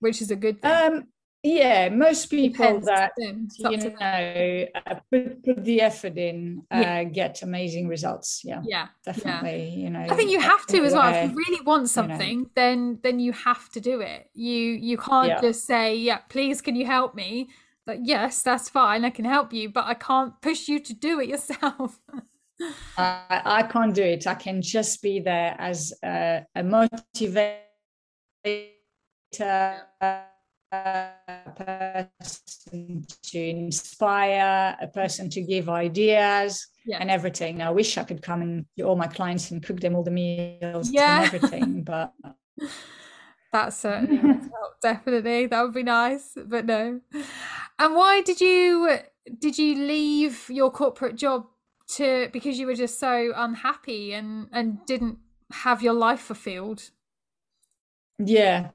which 0.00 0.22
is 0.22 0.30
a 0.30 0.36
good 0.36 0.62
thing? 0.62 0.70
Um, 0.70 1.08
yeah, 1.44 1.88
most 1.88 2.30
people 2.30 2.80
that 2.80 3.12
you 3.18 3.76
know 3.76 4.66
uh, 4.74 4.94
put, 5.10 5.44
put, 5.44 5.64
the 5.64 5.80
effort 5.80 6.18
in 6.18 6.62
uh, 6.72 6.78
yeah. 6.80 7.04
get 7.04 7.42
amazing 7.42 7.86
results. 7.86 8.42
Yeah, 8.44 8.60
yeah, 8.64 8.88
definitely. 9.04 9.68
Yeah. 9.68 9.84
You 9.84 9.90
know, 9.90 10.06
I 10.10 10.14
think 10.16 10.30
you 10.30 10.40
have 10.40 10.66
to 10.66 10.84
as 10.84 10.92
well. 10.92 11.12
If 11.12 11.30
you 11.30 11.36
really 11.36 11.64
want 11.64 11.90
something, 11.90 12.30
you 12.30 12.44
know. 12.44 12.50
then 12.54 12.98
then 13.02 13.20
you 13.20 13.32
have 13.32 13.68
to 13.70 13.80
do 13.80 14.00
it. 14.00 14.30
You 14.34 14.52
you 14.52 14.98
can't 14.98 15.28
yeah. 15.28 15.40
just 15.40 15.64
say, 15.64 15.96
"Yeah, 15.96 16.18
please, 16.28 16.60
can 16.60 16.74
you 16.74 16.86
help 16.86 17.14
me?" 17.14 17.48
But 17.86 18.04
yes, 18.04 18.42
that's 18.42 18.68
fine. 18.68 19.04
I 19.04 19.10
can 19.10 19.24
help 19.24 19.52
you, 19.52 19.70
but 19.70 19.86
I 19.86 19.94
can't 19.94 20.40
push 20.42 20.68
you 20.68 20.78
to 20.80 20.92
do 20.92 21.20
it 21.20 21.28
yourself. 21.28 22.00
I, 22.96 23.42
I 23.44 23.62
can't 23.64 23.94
do 23.94 24.02
it. 24.02 24.26
I 24.26 24.34
can 24.34 24.62
just 24.62 25.02
be 25.02 25.20
there 25.20 25.54
as 25.58 25.92
a, 26.04 26.44
a 26.54 26.62
motivator, 26.62 27.58
person 31.56 33.06
to 33.22 33.38
inspire, 33.38 34.76
a 34.80 34.86
person 34.88 35.30
to 35.30 35.40
give 35.40 35.68
ideas 35.68 36.66
yeah. 36.84 36.98
and 37.00 37.10
everything. 37.10 37.62
I 37.62 37.70
wish 37.70 37.96
I 37.96 38.04
could 38.04 38.22
come 38.22 38.42
and 38.42 38.66
all 38.84 38.96
my 38.96 39.06
clients 39.06 39.50
and 39.50 39.62
cook 39.62 39.80
them 39.80 39.94
all 39.94 40.02
the 40.02 40.10
meals 40.10 40.90
yeah. 40.90 41.22
and 41.22 41.34
everything, 41.34 41.82
but 41.84 42.12
that's 43.52 43.76
certainly 43.76 44.40
definitely 44.82 45.46
that 45.46 45.62
would 45.62 45.74
be 45.74 45.82
nice, 45.82 46.36
but 46.46 46.66
no. 46.66 47.00
And 47.78 47.94
why 47.94 48.22
did 48.22 48.40
you 48.40 48.98
did 49.38 49.58
you 49.58 49.74
leave 49.74 50.48
your 50.48 50.70
corporate 50.70 51.16
job 51.16 51.46
to 51.96 52.28
because 52.32 52.58
you 52.58 52.66
were 52.66 52.74
just 52.74 52.98
so 52.98 53.32
unhappy 53.34 54.12
and 54.12 54.48
and 54.52 54.84
didn't 54.86 55.18
have 55.50 55.82
your 55.82 55.94
life 55.94 56.20
fulfilled? 56.20 56.90
Yeah, 58.18 58.70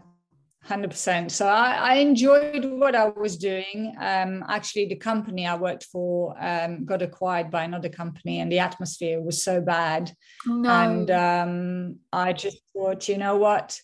Hundred 0.64 0.92
percent. 0.92 1.30
So 1.30 1.46
I, 1.46 1.74
I, 1.74 1.94
enjoyed 1.96 2.64
what 2.64 2.96
I 2.96 3.10
was 3.10 3.36
doing. 3.36 3.94
Um, 4.00 4.46
actually, 4.48 4.86
the 4.86 4.96
company 4.96 5.46
I 5.46 5.58
worked 5.58 5.84
for 5.84 6.38
um, 6.40 6.86
got 6.86 7.02
acquired 7.02 7.52
by 7.52 7.66
another 7.66 7.90
company, 7.90 8.40
and 8.40 8.50
the 8.50 8.60
atmosphere 8.60 9.20
was 9.20 9.44
so 9.44 9.60
bad. 9.60 10.14
No. 10.46 10.70
And 10.70 11.12
um, 11.12 11.96
I 12.14 12.32
just 12.32 12.62
thought, 12.72 13.10
you 13.10 13.18
know 13.18 13.36
what, 13.36 13.78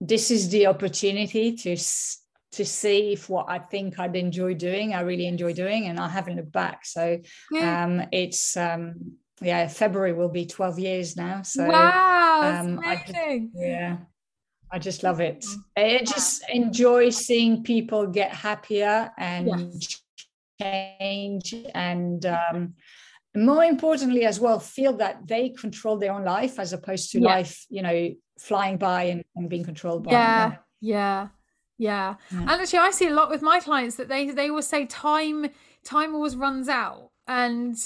this 0.00 0.30
is 0.30 0.48
the 0.48 0.68
opportunity 0.68 1.54
to 1.54 1.76
to 2.52 2.64
see 2.64 3.12
if 3.12 3.28
what 3.28 3.46
I 3.48 3.58
think 3.58 3.98
I'd 3.98 4.16
enjoy 4.16 4.54
doing, 4.54 4.94
I 4.94 5.00
really 5.00 5.26
enjoy 5.26 5.52
doing, 5.52 5.86
and 5.86 5.98
I 5.98 6.08
haven't 6.08 6.36
looked 6.36 6.52
back. 6.52 6.84
So 6.84 7.18
yeah. 7.50 7.84
Um, 7.84 8.02
it's 8.12 8.56
um, 8.56 9.16
yeah, 9.40 9.66
February 9.68 10.12
will 10.12 10.28
be 10.28 10.46
twelve 10.46 10.78
years 10.78 11.16
now. 11.16 11.42
So 11.42 11.66
wow, 11.66 12.60
um, 12.60 12.80
just, 12.82 13.14
yeah. 13.54 13.96
I 14.70 14.78
just 14.78 15.02
love 15.02 15.20
it. 15.20 15.44
I 15.76 16.02
just 16.04 16.44
enjoy 16.48 17.10
seeing 17.10 17.62
people 17.62 18.06
get 18.06 18.32
happier 18.32 19.10
and 19.18 19.48
yes. 19.48 20.00
change 20.60 21.54
and 21.74 22.24
um, 22.24 22.74
more 23.36 23.64
importantly 23.64 24.24
as 24.24 24.40
well 24.40 24.58
feel 24.58 24.94
that 24.94 25.26
they 25.26 25.50
control 25.50 25.98
their 25.98 26.12
own 26.12 26.24
life 26.24 26.58
as 26.58 26.72
opposed 26.72 27.12
to 27.12 27.20
life 27.20 27.66
you 27.70 27.82
know 27.82 28.10
flying 28.38 28.76
by 28.76 29.04
and, 29.04 29.24
and 29.36 29.48
being 29.48 29.64
controlled 29.64 30.04
by 30.04 30.12
yeah 30.12 30.56
yeah 30.80 31.28
yeah, 31.82 32.14
yeah. 32.30 32.40
and 32.40 32.50
actually 32.50 32.78
i 32.78 32.90
see 32.90 33.08
a 33.08 33.14
lot 33.14 33.28
with 33.30 33.42
my 33.42 33.58
clients 33.60 33.96
that 33.96 34.08
they 34.08 34.30
they 34.30 34.50
will 34.50 34.62
say 34.62 34.86
time 34.86 35.46
time 35.84 36.14
always 36.14 36.36
runs 36.36 36.68
out 36.68 37.10
and 37.26 37.76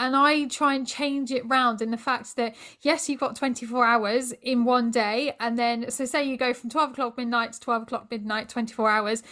and 0.00 0.16
I 0.16 0.46
try 0.46 0.74
and 0.74 0.86
change 0.86 1.30
it 1.30 1.46
round 1.46 1.82
in 1.82 1.90
the 1.90 1.98
fact 1.98 2.36
that 2.36 2.56
yes, 2.80 3.08
you've 3.08 3.20
got 3.20 3.36
24 3.36 3.84
hours 3.84 4.32
in 4.40 4.64
one 4.64 4.90
day, 4.90 5.34
and 5.38 5.58
then 5.58 5.90
so 5.90 6.06
say 6.06 6.24
you 6.24 6.38
go 6.38 6.54
from 6.54 6.70
12 6.70 6.92
o'clock 6.92 7.18
midnight 7.18 7.52
to 7.52 7.60
12 7.60 7.82
o'clock 7.82 8.10
midnight, 8.10 8.48
24 8.48 8.90
hours. 8.90 9.22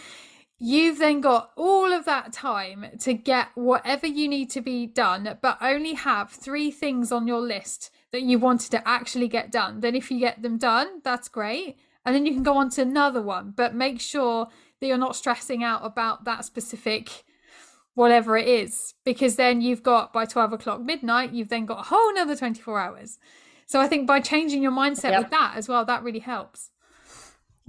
You've 0.59 0.99
then 0.99 1.21
got 1.21 1.51
all 1.55 1.91
of 1.91 2.05
that 2.05 2.33
time 2.33 2.85
to 2.99 3.13
get 3.13 3.47
whatever 3.55 4.05
you 4.05 4.27
need 4.27 4.51
to 4.51 4.61
be 4.61 4.85
done, 4.85 5.37
but 5.41 5.57
only 5.59 5.93
have 5.93 6.29
three 6.29 6.69
things 6.69 7.11
on 7.11 7.27
your 7.27 7.39
list 7.39 7.89
that 8.11 8.23
you 8.23 8.37
wanted 8.37 8.69
to 8.71 8.87
actually 8.87 9.29
get 9.29 9.51
done. 9.51 9.79
Then, 9.79 9.95
if 9.95 10.11
you 10.11 10.19
get 10.19 10.41
them 10.43 10.57
done, 10.57 11.01
that's 11.03 11.29
great. 11.29 11.77
And 12.05 12.15
then 12.15 12.25
you 12.25 12.33
can 12.33 12.43
go 12.43 12.57
on 12.57 12.69
to 12.71 12.81
another 12.81 13.21
one, 13.21 13.53
but 13.55 13.75
make 13.75 13.99
sure 13.99 14.47
that 14.79 14.87
you're 14.87 14.97
not 14.97 15.15
stressing 15.15 15.63
out 15.63 15.85
about 15.85 16.25
that 16.25 16.45
specific 16.45 17.23
whatever 17.99 18.37
it 18.37 18.47
is, 18.47 18.93
because 19.03 19.35
then 19.35 19.59
you've 19.59 19.83
got 19.83 20.13
by 20.13 20.23
12 20.23 20.53
o'clock 20.53 20.81
midnight, 20.81 21.33
you've 21.33 21.49
then 21.49 21.65
got 21.65 21.79
a 21.79 21.89
whole 21.89 22.09
another 22.11 22.33
24 22.33 22.79
hours. 22.79 23.19
So 23.65 23.81
I 23.81 23.87
think 23.87 24.07
by 24.07 24.21
changing 24.21 24.63
your 24.63 24.71
mindset 24.71 25.11
yep. 25.11 25.23
with 25.23 25.31
that 25.31 25.53
as 25.57 25.67
well, 25.67 25.83
that 25.83 26.01
really 26.01 26.19
helps. 26.19 26.71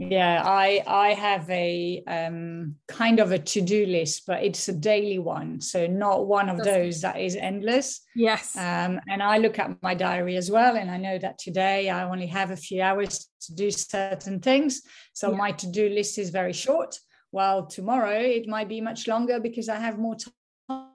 Yeah, 0.00 0.42
I 0.44 0.82
I 0.86 1.08
have 1.14 1.48
a 1.50 2.02
um, 2.06 2.76
kind 2.88 3.20
of 3.20 3.32
a 3.32 3.38
to 3.38 3.60
do 3.60 3.84
list, 3.86 4.24
but 4.26 4.42
it's 4.42 4.66
a 4.68 4.72
daily 4.72 5.18
one, 5.18 5.60
so 5.60 5.86
not 5.86 6.26
one 6.26 6.48
of 6.48 6.58
those 6.64 7.02
that 7.02 7.20
is 7.20 7.36
endless. 7.36 8.00
Yes. 8.16 8.56
Um, 8.56 9.00
and 9.08 9.22
I 9.22 9.38
look 9.38 9.58
at 9.58 9.82
my 9.82 9.94
diary 9.94 10.36
as 10.36 10.50
well, 10.50 10.76
and 10.76 10.90
I 10.90 10.96
know 10.96 11.18
that 11.18 11.38
today 11.38 11.90
I 11.90 12.04
only 12.04 12.26
have 12.28 12.50
a 12.50 12.56
few 12.56 12.80
hours 12.80 13.28
to 13.42 13.54
do 13.54 13.70
certain 13.70 14.40
things, 14.40 14.82
so 15.12 15.30
yeah. 15.30 15.36
my 15.36 15.52
to 15.52 15.70
do 15.70 15.88
list 15.88 16.18
is 16.18 16.30
very 16.30 16.52
short 16.52 16.98
While 17.30 17.66
tomorrow 17.66 18.18
it 18.18 18.48
might 18.48 18.68
be 18.68 18.80
much 18.80 19.06
longer 19.06 19.38
because 19.38 19.68
i 19.68 19.76
have 19.76 19.98
more 19.98 20.16
time 20.16 20.88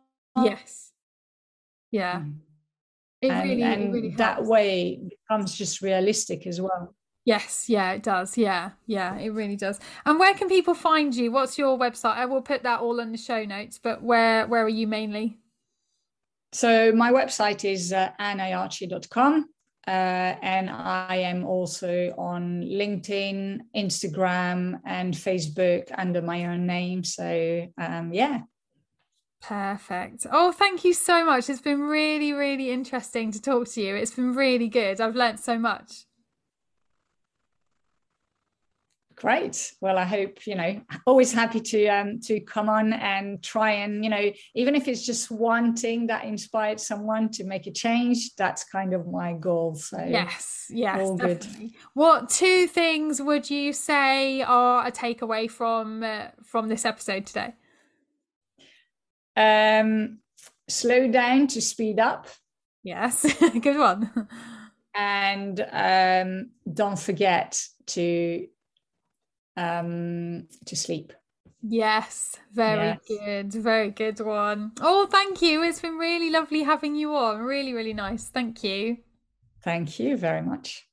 yes 0.44 0.92
yeah 1.92 2.20
mm. 2.20 2.36
it 3.22 3.32
and, 3.32 3.50
really, 3.50 3.64
and 3.64 3.84
it 3.84 3.92
really 3.92 4.16
that 4.16 4.44
way 4.44 5.00
becomes 5.10 5.58
just 5.58 5.82
realistic 5.82 6.46
as 6.46 6.60
well 6.60 6.94
yes 7.26 7.66
yeah 7.68 7.92
it 7.92 8.04
does 8.04 8.38
yeah 8.38 8.72
yeah 8.86 9.18
it 9.18 9.32
really 9.32 9.56
does 9.56 9.80
and 10.06 10.20
where 10.20 10.34
can 10.34 10.48
people 10.48 10.74
find 10.74 11.16
you 11.16 11.32
what's 11.32 11.58
your 11.58 11.78
website 11.78 12.16
i 12.16 12.26
will 12.26 12.42
put 12.42 12.64
that 12.64 12.80
all 12.80 13.00
in 13.00 13.12
the 13.12 13.18
show 13.18 13.44
notes 13.44 13.80
but 13.82 14.02
where 14.02 14.48
where 14.48 14.64
are 14.64 14.70
you 14.70 14.88
mainly 14.88 15.38
so 16.54 16.94
my 16.94 17.12
website 17.12 17.70
is 17.70 17.92
uh, 17.92 18.12
anneiarchy.com 18.20 19.50
uh, 19.88 20.36
and 20.42 20.70
I 20.70 21.18
am 21.18 21.46
also 21.46 22.12
on 22.18 22.64
LinkedIn, 22.64 23.60
Instagram, 23.76 24.80
and 24.84 25.14
Facebook 25.14 25.92
under 25.96 26.24
my 26.24 26.46
own 26.46 26.66
name. 26.66 27.04
So, 27.04 27.68
um, 27.78 28.12
yeah. 28.12 28.42
Perfect. 29.42 30.26
Oh, 30.32 30.52
thank 30.52 30.86
you 30.86 30.94
so 30.96 31.24
much. 31.24 31.52
It's 31.52 31.62
been 31.62 31.82
really, 31.82 32.34
really 32.34 32.72
interesting 32.72 33.32
to 33.34 33.42
talk 33.42 33.68
to 33.74 33.82
you. 33.82 33.96
It's 33.96 34.16
been 34.16 34.34
really 34.34 34.70
good. 34.70 35.00
I've 35.00 35.16
learnt 35.16 35.40
so 35.40 35.60
much. 35.60 36.06
Great. 39.16 39.74
Well, 39.80 39.98
I 39.98 40.04
hope 40.04 40.46
you 40.46 40.56
know. 40.56 40.82
Always 41.06 41.32
happy 41.32 41.62
to 41.62 41.88
um, 41.88 42.20
to 42.22 42.42
come 42.42 42.68
on 42.68 42.92
and 42.92 43.42
try 43.42 43.72
and 43.72 44.04
you 44.04 44.10
know, 44.10 44.32
even 44.56 44.76
if 44.76 44.90
it's 44.90 45.06
just 45.06 45.32
one 45.32 45.74
thing 45.76 46.08
that 46.08 46.26
inspired 46.26 46.82
someone 46.82 47.30
to 47.32 47.46
make 47.46 47.66
a 47.66 47.72
change, 47.72 48.36
that's 48.36 48.66
kind 48.66 48.94
of 48.94 49.08
my 49.08 49.34
goal. 49.34 49.76
So 49.76 50.04
yes, 50.04 50.66
yes, 50.70 51.00
all 51.00 51.16
definitely. 51.16 51.68
good. 51.68 51.76
What 51.94 52.30
two 52.30 52.68
things 52.68 53.22
would 53.22 53.50
you 53.50 53.72
say 53.72 54.42
are 54.42 54.86
a 54.86 54.92
takeaway 54.92 55.50
from 55.50 56.04
uh, 56.04 56.28
from 56.44 56.68
this 56.68 56.84
episode 56.84 57.26
today? 57.26 57.54
Um, 59.38 60.20
slow 60.68 61.10
down 61.10 61.48
to 61.48 61.62
speed 61.62 62.00
up. 62.00 62.28
Yes, 62.84 63.26
good 63.62 63.78
one. 63.78 64.28
And 64.94 65.60
um, 65.72 66.52
don't 66.72 67.00
forget 67.00 67.62
to 67.88 68.48
um, 69.58 70.48
to 70.66 70.76
sleep. 70.76 71.14
Yes, 71.68 72.38
very 72.54 72.90
yes. 72.90 73.00
good. 73.08 73.54
Very 73.54 73.90
good 73.90 74.20
one. 74.20 74.74
Oh, 74.82 75.08
thank 75.10 75.42
you. 75.42 75.64
It's 75.64 75.82
been 75.82 75.98
really 75.98 76.30
lovely 76.30 76.64
having 76.64 76.96
you 76.96 77.16
on. 77.16 77.42
Really, 77.42 77.74
really 77.74 77.94
nice. 77.94 78.30
Thank 78.30 78.64
you. 78.64 78.98
Thank 79.64 80.00
you 80.00 80.16
very 80.16 80.44
much. 80.44 80.86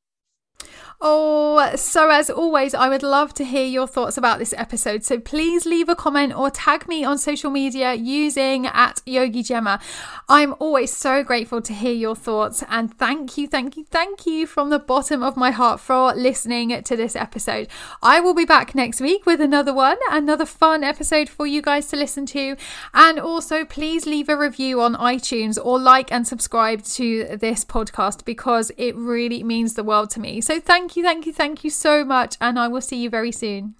Oh, 1.04 1.74
so 1.74 2.10
as 2.10 2.30
always, 2.30 2.74
I 2.74 2.88
would 2.88 3.02
love 3.02 3.34
to 3.34 3.44
hear 3.44 3.64
your 3.64 3.88
thoughts 3.88 4.16
about 4.16 4.38
this 4.38 4.54
episode. 4.56 5.02
So 5.02 5.18
please 5.18 5.66
leave 5.66 5.88
a 5.88 5.96
comment 5.96 6.32
or 6.32 6.48
tag 6.48 6.86
me 6.86 7.02
on 7.02 7.18
social 7.18 7.50
media 7.50 7.92
using 7.94 8.66
at 8.66 9.02
Yogi 9.04 9.42
Gemma. 9.42 9.80
I'm 10.28 10.54
always 10.60 10.96
so 10.96 11.24
grateful 11.24 11.60
to 11.62 11.72
hear 11.72 11.92
your 11.92 12.14
thoughts 12.14 12.62
and 12.68 12.96
thank 12.98 13.36
you, 13.36 13.48
thank 13.48 13.76
you, 13.76 13.84
thank 13.84 14.26
you 14.26 14.46
from 14.46 14.70
the 14.70 14.78
bottom 14.78 15.24
of 15.24 15.36
my 15.36 15.50
heart 15.50 15.80
for 15.80 16.14
listening 16.14 16.80
to 16.84 16.96
this 16.96 17.16
episode. 17.16 17.66
I 18.00 18.20
will 18.20 18.34
be 18.34 18.44
back 18.44 18.72
next 18.72 19.00
week 19.00 19.26
with 19.26 19.40
another 19.40 19.74
one, 19.74 19.98
another 20.08 20.46
fun 20.46 20.84
episode 20.84 21.28
for 21.28 21.48
you 21.48 21.62
guys 21.62 21.88
to 21.88 21.96
listen 21.96 22.26
to. 22.26 22.56
And 22.94 23.18
also, 23.18 23.64
please 23.64 24.06
leave 24.06 24.28
a 24.28 24.36
review 24.36 24.80
on 24.80 24.94
iTunes 24.94 25.58
or 25.60 25.80
like 25.80 26.12
and 26.12 26.28
subscribe 26.28 26.84
to 26.84 27.36
this 27.38 27.64
podcast 27.64 28.24
because 28.24 28.70
it 28.76 28.94
really 28.94 29.42
means 29.42 29.74
the 29.74 29.82
world 29.82 30.08
to 30.10 30.20
me. 30.20 30.40
So 30.40 30.60
thank 30.92 30.96
you, 30.96 31.02
thank 31.02 31.26
you, 31.26 31.32
thank 31.32 31.64
you 31.64 31.70
so 31.70 32.04
much. 32.04 32.36
And 32.40 32.58
I 32.58 32.68
will 32.68 32.82
see 32.82 32.96
you 32.96 33.08
very 33.08 33.32
soon. 33.32 33.76